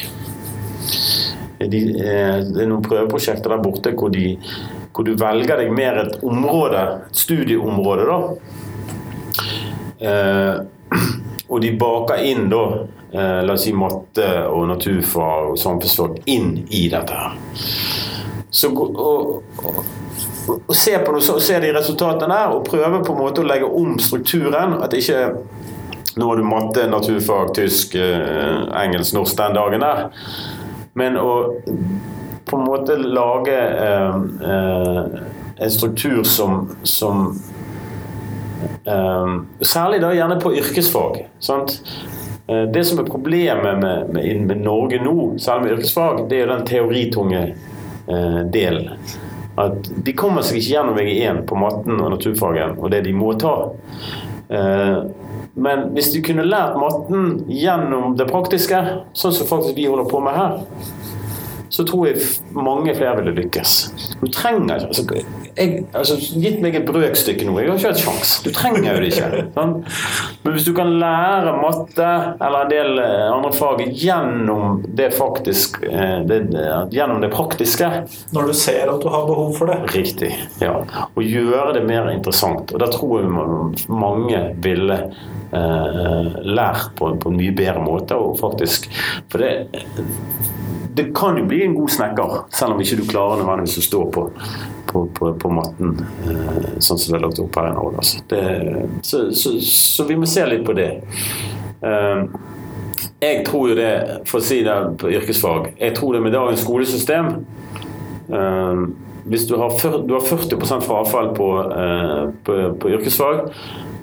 [1.61, 4.33] De, eh, det er noen prøveprosjekter der borte hvor, de,
[4.95, 8.60] hvor du velger deg mer et område, et studieområde, da.
[10.01, 10.55] Eh,
[11.51, 12.61] og de baker inn da
[13.13, 17.35] eh, la oss si matte og naturfag og samfunnsfag inn i dette her.
[18.51, 19.83] Så og, og,
[20.57, 23.47] og se på noe, så, se de resultatene der og prøve på en måte å
[23.47, 24.79] legge om strukturen.
[24.83, 25.27] At ikke
[26.11, 30.01] Nå har du matte, naturfag, tysk, eh, engelsk, norsk den dagen der.
[30.99, 31.29] Men å
[32.49, 34.17] på en måte lage eh,
[34.51, 35.21] eh,
[35.55, 37.31] en struktur som, som
[39.61, 41.21] Særlig da gjerne på yrkesfag.
[41.39, 41.79] Sant?
[42.47, 46.45] Eh, Det som er problemet med, med, med Norge nå, særlig med yrkesfag, det er
[46.45, 47.41] jo den teoritunge
[48.07, 48.95] eh, delen.
[49.59, 53.33] At de kommer seg ikke gjennom VG1 på matten og naturfagen og det de må
[53.39, 53.55] ta.
[54.49, 54.97] Eh,
[55.53, 58.79] men hvis du kunne lært matten gjennom det praktiske,
[59.13, 60.61] sånn som faktisk vi holder på med her,
[61.81, 62.21] så tror jeg
[62.53, 63.71] mange flere ville lykkes.
[64.21, 65.03] Du trenger altså,
[65.57, 68.33] jeg, altså, Gitt meg et brøkstykke nå, jeg har ikke hatt sjans.
[68.45, 69.41] Du trenger jo det ikke.
[69.57, 69.89] Sant?
[70.43, 75.81] Men hvis du kan lære matte eller en del eh, andre fag gjennom det faktisk
[75.89, 77.87] eh, det, det- Gjennom det praktiske
[78.35, 79.79] Når du ser at du har behov for det.
[79.95, 80.31] Riktig.
[80.61, 80.75] ja.
[81.15, 82.71] Og gjøre det mer interessant.
[82.75, 84.97] Og da tror jeg mange ville
[85.51, 88.17] eh, lært på, på en mye bedre måte.
[88.19, 88.89] Og faktisk
[89.31, 89.53] For det
[90.91, 94.01] det kan jo bli en god snekker, selv om ikke du klarer nødvendigvis å stå
[94.15, 94.23] på,
[94.91, 95.93] på, på, på matten
[96.27, 98.01] eh, sånn som det er lagt opp her i Norge.
[98.03, 98.23] Altså.
[98.31, 98.41] Det,
[99.07, 100.89] så, så, så vi må se litt på det.
[101.87, 102.23] Eh,
[103.21, 103.91] jeg tror jo det,
[104.29, 107.31] for å si det på yrkesfag, jeg tror det med dagens skolesystem
[108.33, 108.83] eh,
[109.31, 111.47] Hvis du har, 40, du har 40 frafall på,
[112.45, 113.51] på, på yrkesfag,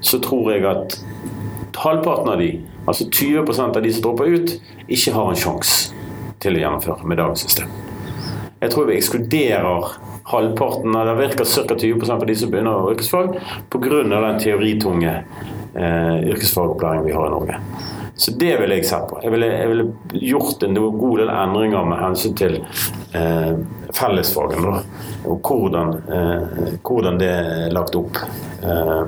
[0.01, 0.95] så tror jeg at
[1.79, 2.53] halvparten av de,
[2.87, 4.55] altså 20% av de som dropper ut,
[4.87, 5.98] ikke har en sjanse
[6.43, 7.73] til å gjennomføre med dagens system.
[8.59, 9.93] Jeg tror vi ekskluderer
[10.29, 11.77] halvparten, eller det virker ca.
[11.79, 13.39] 20 av de som begynner på yrkesfag,
[13.71, 14.03] pga.
[14.03, 15.15] den teoritunge
[15.75, 17.61] eh, yrkesfagopplæringen vi har i Norge.
[18.19, 19.21] Så det ville jeg sett på.
[19.23, 22.57] Jeg ville, jeg gjort en god del endringer med hensyn til
[23.15, 23.53] eh,
[23.95, 24.81] fellesfagene.
[25.31, 28.19] Og hvordan, eh, hvordan det er lagt opp.
[28.59, 29.05] Eh,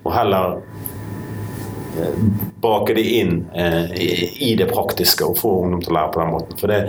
[0.00, 0.56] og heller
[2.62, 3.92] bake det inn eh,
[4.40, 6.60] i, det praktiske og få ungdom til å lære på den måten.
[6.60, 6.80] For det,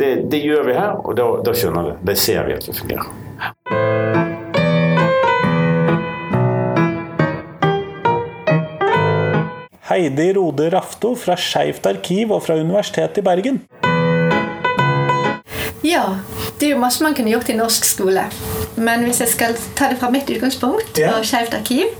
[0.00, 1.96] det, det gjør vi her, og da, da skjønner vi.
[2.10, 3.12] Det ser vi at det fungerer.
[9.86, 13.62] Heidi Rode Rafto fra Skeivt arkiv og fra Universitetet i Bergen.
[15.86, 16.18] Ja,
[16.58, 18.26] det er jo masse man kunne gjort i norsk skole.
[18.76, 21.94] Men hvis jeg skal ta det fra mitt utgangspunkt og Skeivt arkiv,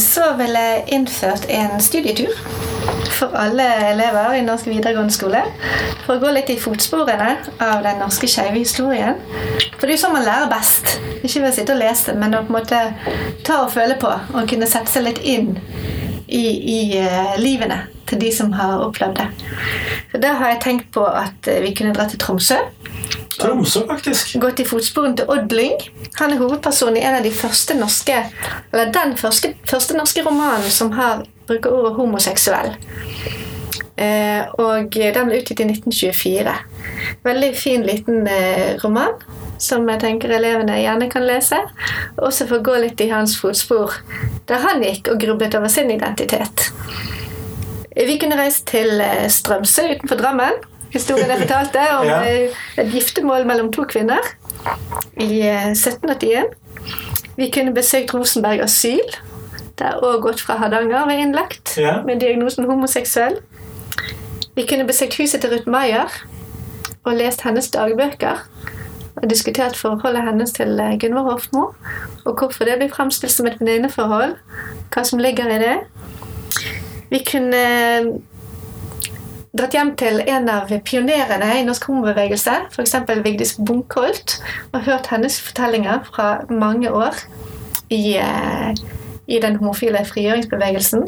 [0.00, 2.32] så ville jeg innført en studietur
[3.14, 5.42] for alle elever i norsk videregående skole.
[6.04, 7.30] For å gå litt i fotsporene
[7.62, 9.20] av den norske skeive historien.
[9.78, 10.96] For det er jo sånn man lærer best.
[11.22, 12.82] Ikke ved å sitte og lese, men å på en måte
[13.46, 15.54] ta og føle på og kunne sette seg litt inn
[16.26, 19.28] i, i uh, livene til de som har opplevd det.
[20.12, 22.58] Så Da har jeg tenkt på at eh, vi kunne dra til Tromsø.
[23.40, 24.34] Tromsø, faktisk.
[24.42, 25.78] Gått i fotsporene til Odd Lyng.
[26.20, 28.20] Han er hovedperson i en av de første norske
[28.72, 32.74] Eller den første, første norske romanen som har bruker ordet homoseksuell.
[33.96, 36.54] Eh, og den ble utgitt i 1924.
[37.24, 39.14] Veldig fin, liten eh, roman
[39.62, 41.60] som jeg tenker elevene gjerne kan lese.
[42.18, 43.94] Også for å gå litt i hans fotspor,
[44.48, 46.68] der han gikk og grublet over sin identitet.
[47.94, 50.62] Vi kunne reise til eh, Strømsø utenfor Drammen.
[50.94, 52.20] Historien jeg fortalte om Ja.
[52.22, 54.22] eh, et giftermål mellom to kvinner
[55.18, 56.54] i eh, 1781.
[57.36, 59.00] Vi kunne besøkt Rosenberg asyl,
[59.78, 61.96] der òg godt fra Hardanger var innlagt Ja.
[62.06, 63.40] med diagnosen homoseksuell.
[64.54, 66.06] Vi kunne besøkt huset til Ruth Maier
[67.04, 68.44] og lest hennes dagbøker.
[69.22, 71.64] Og diskutert forholdet hennes til eh, Gunvor Hofmo,
[72.24, 74.34] og hvorfor det blir fremstilt som et venninneforhold.
[74.94, 75.76] Hva som ligger i det.
[77.10, 78.06] Vi kunne eh,
[79.54, 82.96] dratt hjem til en av pionerene i norsk homobevegelse, f.eks.
[83.22, 84.38] Vigdis Bunkholt,
[84.72, 87.14] og hørt hennes fortellinger fra mange år
[87.94, 88.74] i, eh,
[89.30, 91.06] i den homofile frigjøringsbevegelsen.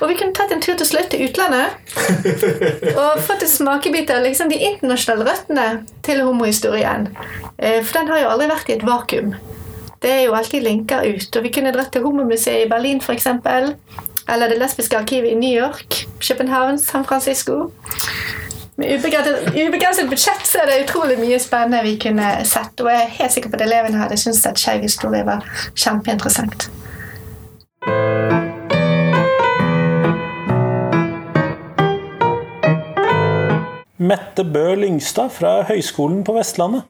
[0.00, 1.72] Og vi kunne tatt en tur til slutt til utlandet
[3.00, 5.66] og fått en smakebit av liksom, de internasjonale røttene
[6.04, 7.08] til homohistorien.
[7.58, 9.34] Eh, For den har jo aldri vært i et vakuum.
[10.04, 11.36] Det er jo alltid linker ut.
[11.36, 13.24] Og vi kunne dratt til Homomuseet i Berlin f.eks.
[14.28, 17.70] Eller Det lesbiske arkivet i New York, København, San Francisco.
[18.76, 22.80] Med ubegrenset, budsjett så er det utrolig mye spennende vi kunne sett.
[22.80, 25.44] Og jeg er helt sikker på at elevene hadde syntes at skeiv historie var
[25.76, 26.70] kjempeinteressant.
[34.04, 36.82] Mette Bø Lyngstad fra Høgskolen på Vestlandet.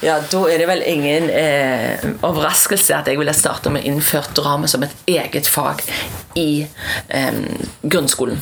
[0.00, 4.30] Ja, Da er det vel ingen eh, overraskelse at jeg ville starte med å innføre
[4.36, 5.82] drama som et eget fag
[6.38, 6.66] i
[7.08, 7.32] eh,
[7.82, 8.38] grunnskolen.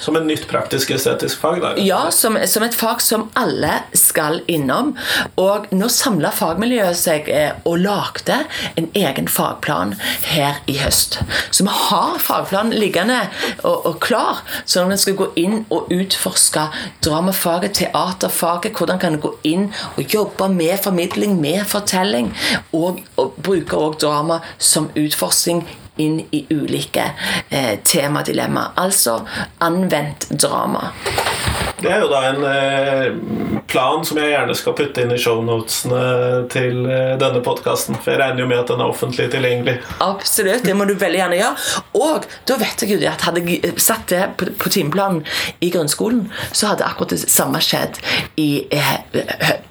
[0.00, 1.60] Som et nytt praktisk-estetisk fag?
[1.62, 1.72] da?
[1.82, 4.94] Ja, som, som et fag som alle skal innom.
[5.40, 8.42] Og nå samla fagmiljøet seg eh, og lagde
[8.78, 9.96] en egen fagplan
[10.28, 11.18] her i høst.
[11.50, 13.18] Så vi har fagplanen liggende
[13.62, 16.68] og, og klar, så når vi skal gå inn og utforske
[17.04, 22.32] dramafaget, teaterfaget, hvordan kan vi gå inn og jobbe med formidling, med fortelling,
[22.72, 25.64] og, og bruke også drama som utforskning
[25.96, 27.10] inn i ulike
[27.50, 28.72] eh, temadilemmaer.
[28.76, 29.20] Altså
[29.60, 30.92] anvendt drama.
[31.82, 36.02] Det er jo da en eh, plan som jeg gjerne skal putte inn i shownotene
[36.52, 37.96] til eh, denne podkasten.
[37.98, 39.74] For jeg regner jo med at den er offentlig tilgjengelig.
[40.04, 41.66] Absolutt, det må du veldig gjerne gjøre.
[41.98, 45.24] Og da vet jeg jo at hadde jeg satt det på, på timeplanen
[45.64, 47.98] i grunnskolen, så hadde akkurat det samme skjedd
[48.40, 48.92] i eh,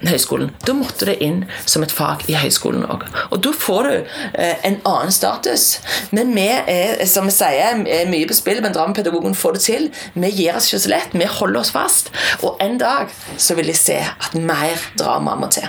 [0.10, 0.52] høyskolen.
[0.68, 3.08] Da måtte det inn som et fag i høyskolen òg.
[3.32, 3.96] Og da får du
[4.42, 5.80] en annen status.
[6.12, 9.90] Men vi er, som vi sier, er mye på spill, men Drammenpedagogen får det til.
[10.14, 11.16] Vi gir oss ikke så lett.
[11.16, 12.01] Vi holder oss fast.
[12.42, 15.68] Og en dag så vil jeg se at mer drama må til.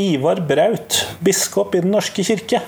[0.00, 2.62] Ivar Braut, biskop i Den norske kirke.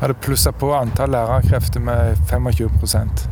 [0.00, 3.26] Hadde plussa på antall lærerkrefter med 25%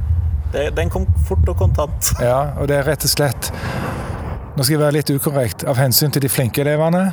[0.55, 2.12] det, Den kom fort og kontant.
[2.31, 3.51] Ja, og det er rett og slett
[4.55, 5.65] Nå skal jeg være litt ukorrekt.
[5.67, 7.09] Av hensyn til de flinke elevene,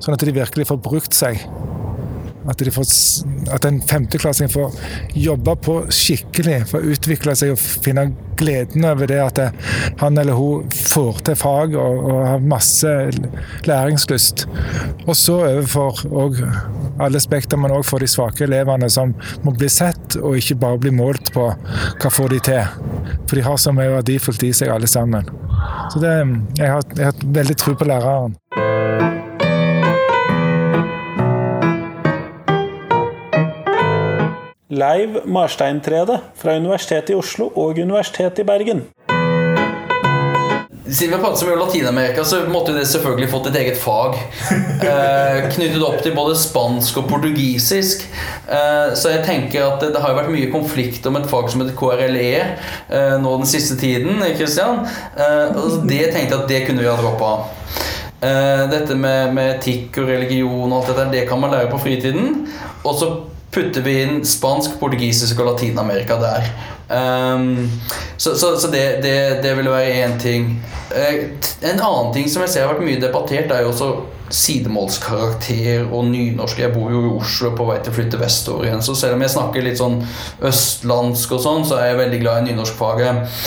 [0.00, 1.42] sånn at de virkelig får brukt seg.
[2.48, 2.86] At, får,
[3.52, 4.72] at en femteklassing får
[5.14, 8.06] jobbe på skikkelig, får utvikle seg og finne
[8.40, 9.40] gleden over det at
[10.00, 12.94] han eller hun får til fag og, og har masse
[13.68, 14.46] læringslyst.
[15.06, 16.40] Og så overfor og
[17.00, 19.14] alle spekter, men òg for de svake elevene som
[19.44, 22.76] må bli sett, og ikke bare bli målt på hva får de til.
[23.26, 25.28] For de har så mye verdifullt i seg, alle sammen.
[25.92, 26.14] Så det,
[26.58, 28.39] jeg, har, jeg har veldig tro på læreren.
[34.80, 38.86] Leiv Marsteintrede fra Universitetet i Oslo og Universitetet i Bergen.
[40.90, 44.16] Siden vi har pratet om Latin-Amerika, så måtte det selvfølgelig fått et eget fag.
[44.80, 48.06] Eh, knyttet opp til både spansk og portugisisk.
[48.48, 51.62] Eh, så jeg tenker at det, det har vært mye konflikt om et fag som
[51.62, 54.24] heter KRLE eh, nå den siste tiden.
[54.38, 54.86] Christian.
[55.14, 57.34] Eh, det tenkte jeg at det kunne vi ha droppa.
[58.20, 61.84] Eh, dette med, med etikk og religion og alt dette, det kan man lære på
[61.84, 62.48] fritiden.
[62.82, 63.12] Og så
[63.50, 66.52] putter vi inn spansk, portugisisk og Latin-Amerika der.
[66.90, 67.70] Um,
[68.16, 70.52] så, så, så det, det, det, vil være én ting.
[70.90, 71.28] Uh,
[71.62, 73.90] en annen ting som jeg ser har vært mye debattert, er jo også
[74.30, 76.62] sidemålskarakter og nynorsk.
[76.62, 79.24] Jeg bor jo i Oslo på vei til å flytte vestover igjen, så selv om
[79.26, 79.98] jeg snakker litt sånn
[80.46, 83.38] østlandsk og sånn, så er jeg veldig glad i nynorskfaget.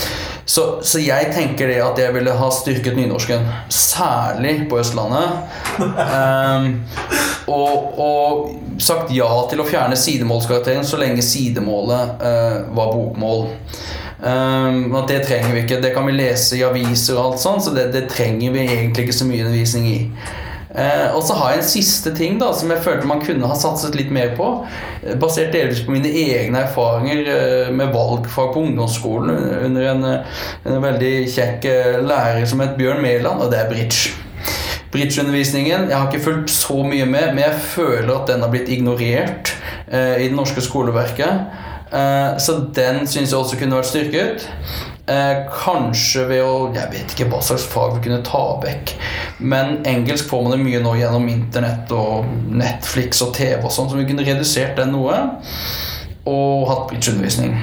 [0.44, 5.40] Så, så, jeg tenker det at jeg ville ha styrket nynorsken, særlig på Østlandet.
[5.80, 6.68] Um,
[7.48, 13.46] og, og, sagt ja til å fjerne sidemålskarakteren så lenge sidemålet uh, var bokmål.
[14.24, 15.82] Um, at Det trenger vi ikke.
[15.84, 19.08] Det kan vi lese i aviser, og alt sånt, så det, det trenger vi egentlig
[19.08, 20.00] ikke så mye undervisning i.
[20.74, 23.58] Uh, og så har jeg en siste ting da som jeg følte man kunne ha
[23.60, 24.48] satset litt mer på.
[25.04, 29.38] eh, Basert delvis på mine egne erfaringer uh, med valgfag på ungdomsskolen
[29.68, 33.70] under en, eh, en veldig kjekk uh, lærer som het Bjørn Mæland, og det er
[33.70, 34.23] bridge.
[34.94, 38.70] Bridgeundervisningen Jeg har ikke fulgt så mye med, men jeg føler at den har blitt
[38.70, 39.54] ignorert
[39.90, 41.48] eh, i det norske skoleverket.
[41.94, 44.46] Eh, så den syns jeg også kunne vært styrket.
[45.10, 48.94] Eh, kanskje ved å Jeg vet ikke hva slags fag vi kunne ta vekk.
[49.42, 53.90] Men engelsk får man det mye nå gjennom internett og Netflix og TV og sånn,
[53.90, 55.18] så vi kunne redusert den noe.
[56.30, 57.58] Og hatt bridgeundervisning.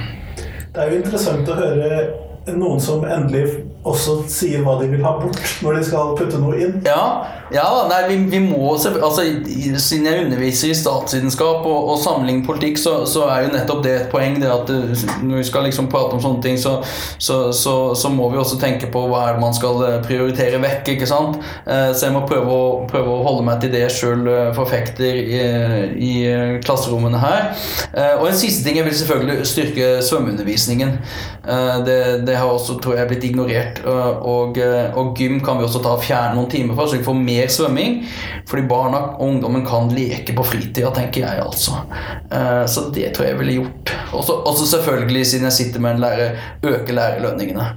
[0.71, 2.03] Det er jo interessant å høre
[2.59, 6.59] noen som endelig også sier hva de vil ha bort når de skal putte noe
[6.61, 6.81] inn.
[6.85, 7.01] Ja,
[7.51, 9.23] ja nei, vi, vi må altså,
[9.81, 13.93] Siden jeg underviser i statsvitenskap og, og sammenligner politikk, så, så, er jo nettopp det
[13.95, 14.37] et poeng.
[14.41, 14.71] Det at
[15.23, 16.77] når vi skal liksom prate om sånne ting, så,
[17.19, 20.93] så, så, må vi også tenke på hva er det man skal prioritere vekk.
[20.95, 21.39] ikke sant?
[21.65, 25.41] Så jeg må prøve å, prøve å holde meg til det jeg sjøl forfekter i,
[25.95, 26.13] i,
[26.63, 27.51] klasserommene her.
[28.19, 30.97] Og en siste ting jeg vil selvfølgelig styrke svømmeundervisningen.
[31.87, 33.81] Det, det har også, tror jeg, blitt ignorert.
[33.85, 34.57] Og,
[34.95, 38.03] og, gym kan vi også ta fjerne noen timer for, så vi får mer svømming.
[38.49, 41.81] Fordi barna og ungdommen kan leke på fritida, tenker jeg altså.
[42.67, 43.95] Så det tror jeg ville gjort.
[44.13, 47.71] Og så selvfølgelig, siden jeg sitter med en lærer, øke lærerlønningene.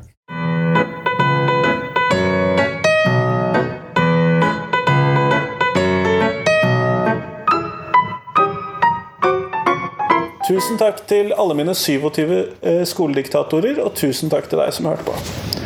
[10.44, 15.63] Tusen takk til alle mine 27 skolediktatorer, og tusen takk til deg som hørte på.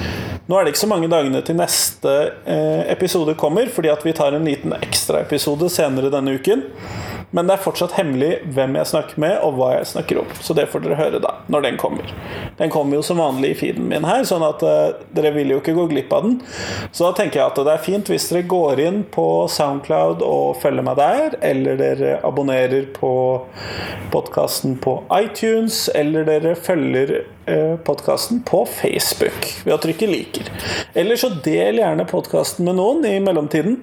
[0.49, 2.13] Nå er det ikke så mange dagene til neste
[2.49, 6.63] eh, episode kommer, fordi at vi tar en liten ekstraepisode senere denne uken.
[7.31, 10.31] Men det er fortsatt hemmelig hvem jeg snakker med, og hva jeg snakker om.
[10.41, 12.13] Så det får dere høre da, når den kommer.
[12.59, 15.61] Den kommer jo som vanlig i feeden min her, sånn at uh, dere vil jo
[15.61, 16.39] ikke gå glipp av den.
[16.91, 20.61] Så da tenker jeg at det er fint hvis dere går inn på Soundcloud og
[20.63, 23.13] følger meg der, eller dere abonnerer på
[24.13, 27.21] podkasten på iTunes, eller dere følger
[27.85, 30.51] podkasten på Facebook ved å trykke 'liker'.
[30.95, 33.79] Eller så del gjerne podkasten med noen i mellomtiden.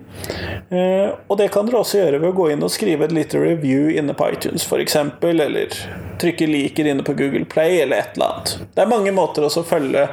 [0.69, 3.34] Eh, Og det kan dere også gjøre ved å gå inn og skrive et lite
[3.41, 5.77] review inne på iTunes f.eks., eller
[6.21, 8.57] trykke 'liker' inne på Google Play, eller et eller annet.
[8.73, 10.07] Det er mange måter også å følge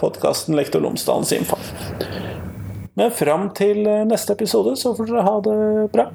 [0.00, 1.64] podkasten Lektor Lomsdalens innfall.
[2.96, 5.58] Men fram til neste episode så får dere ha det
[5.92, 6.06] bra.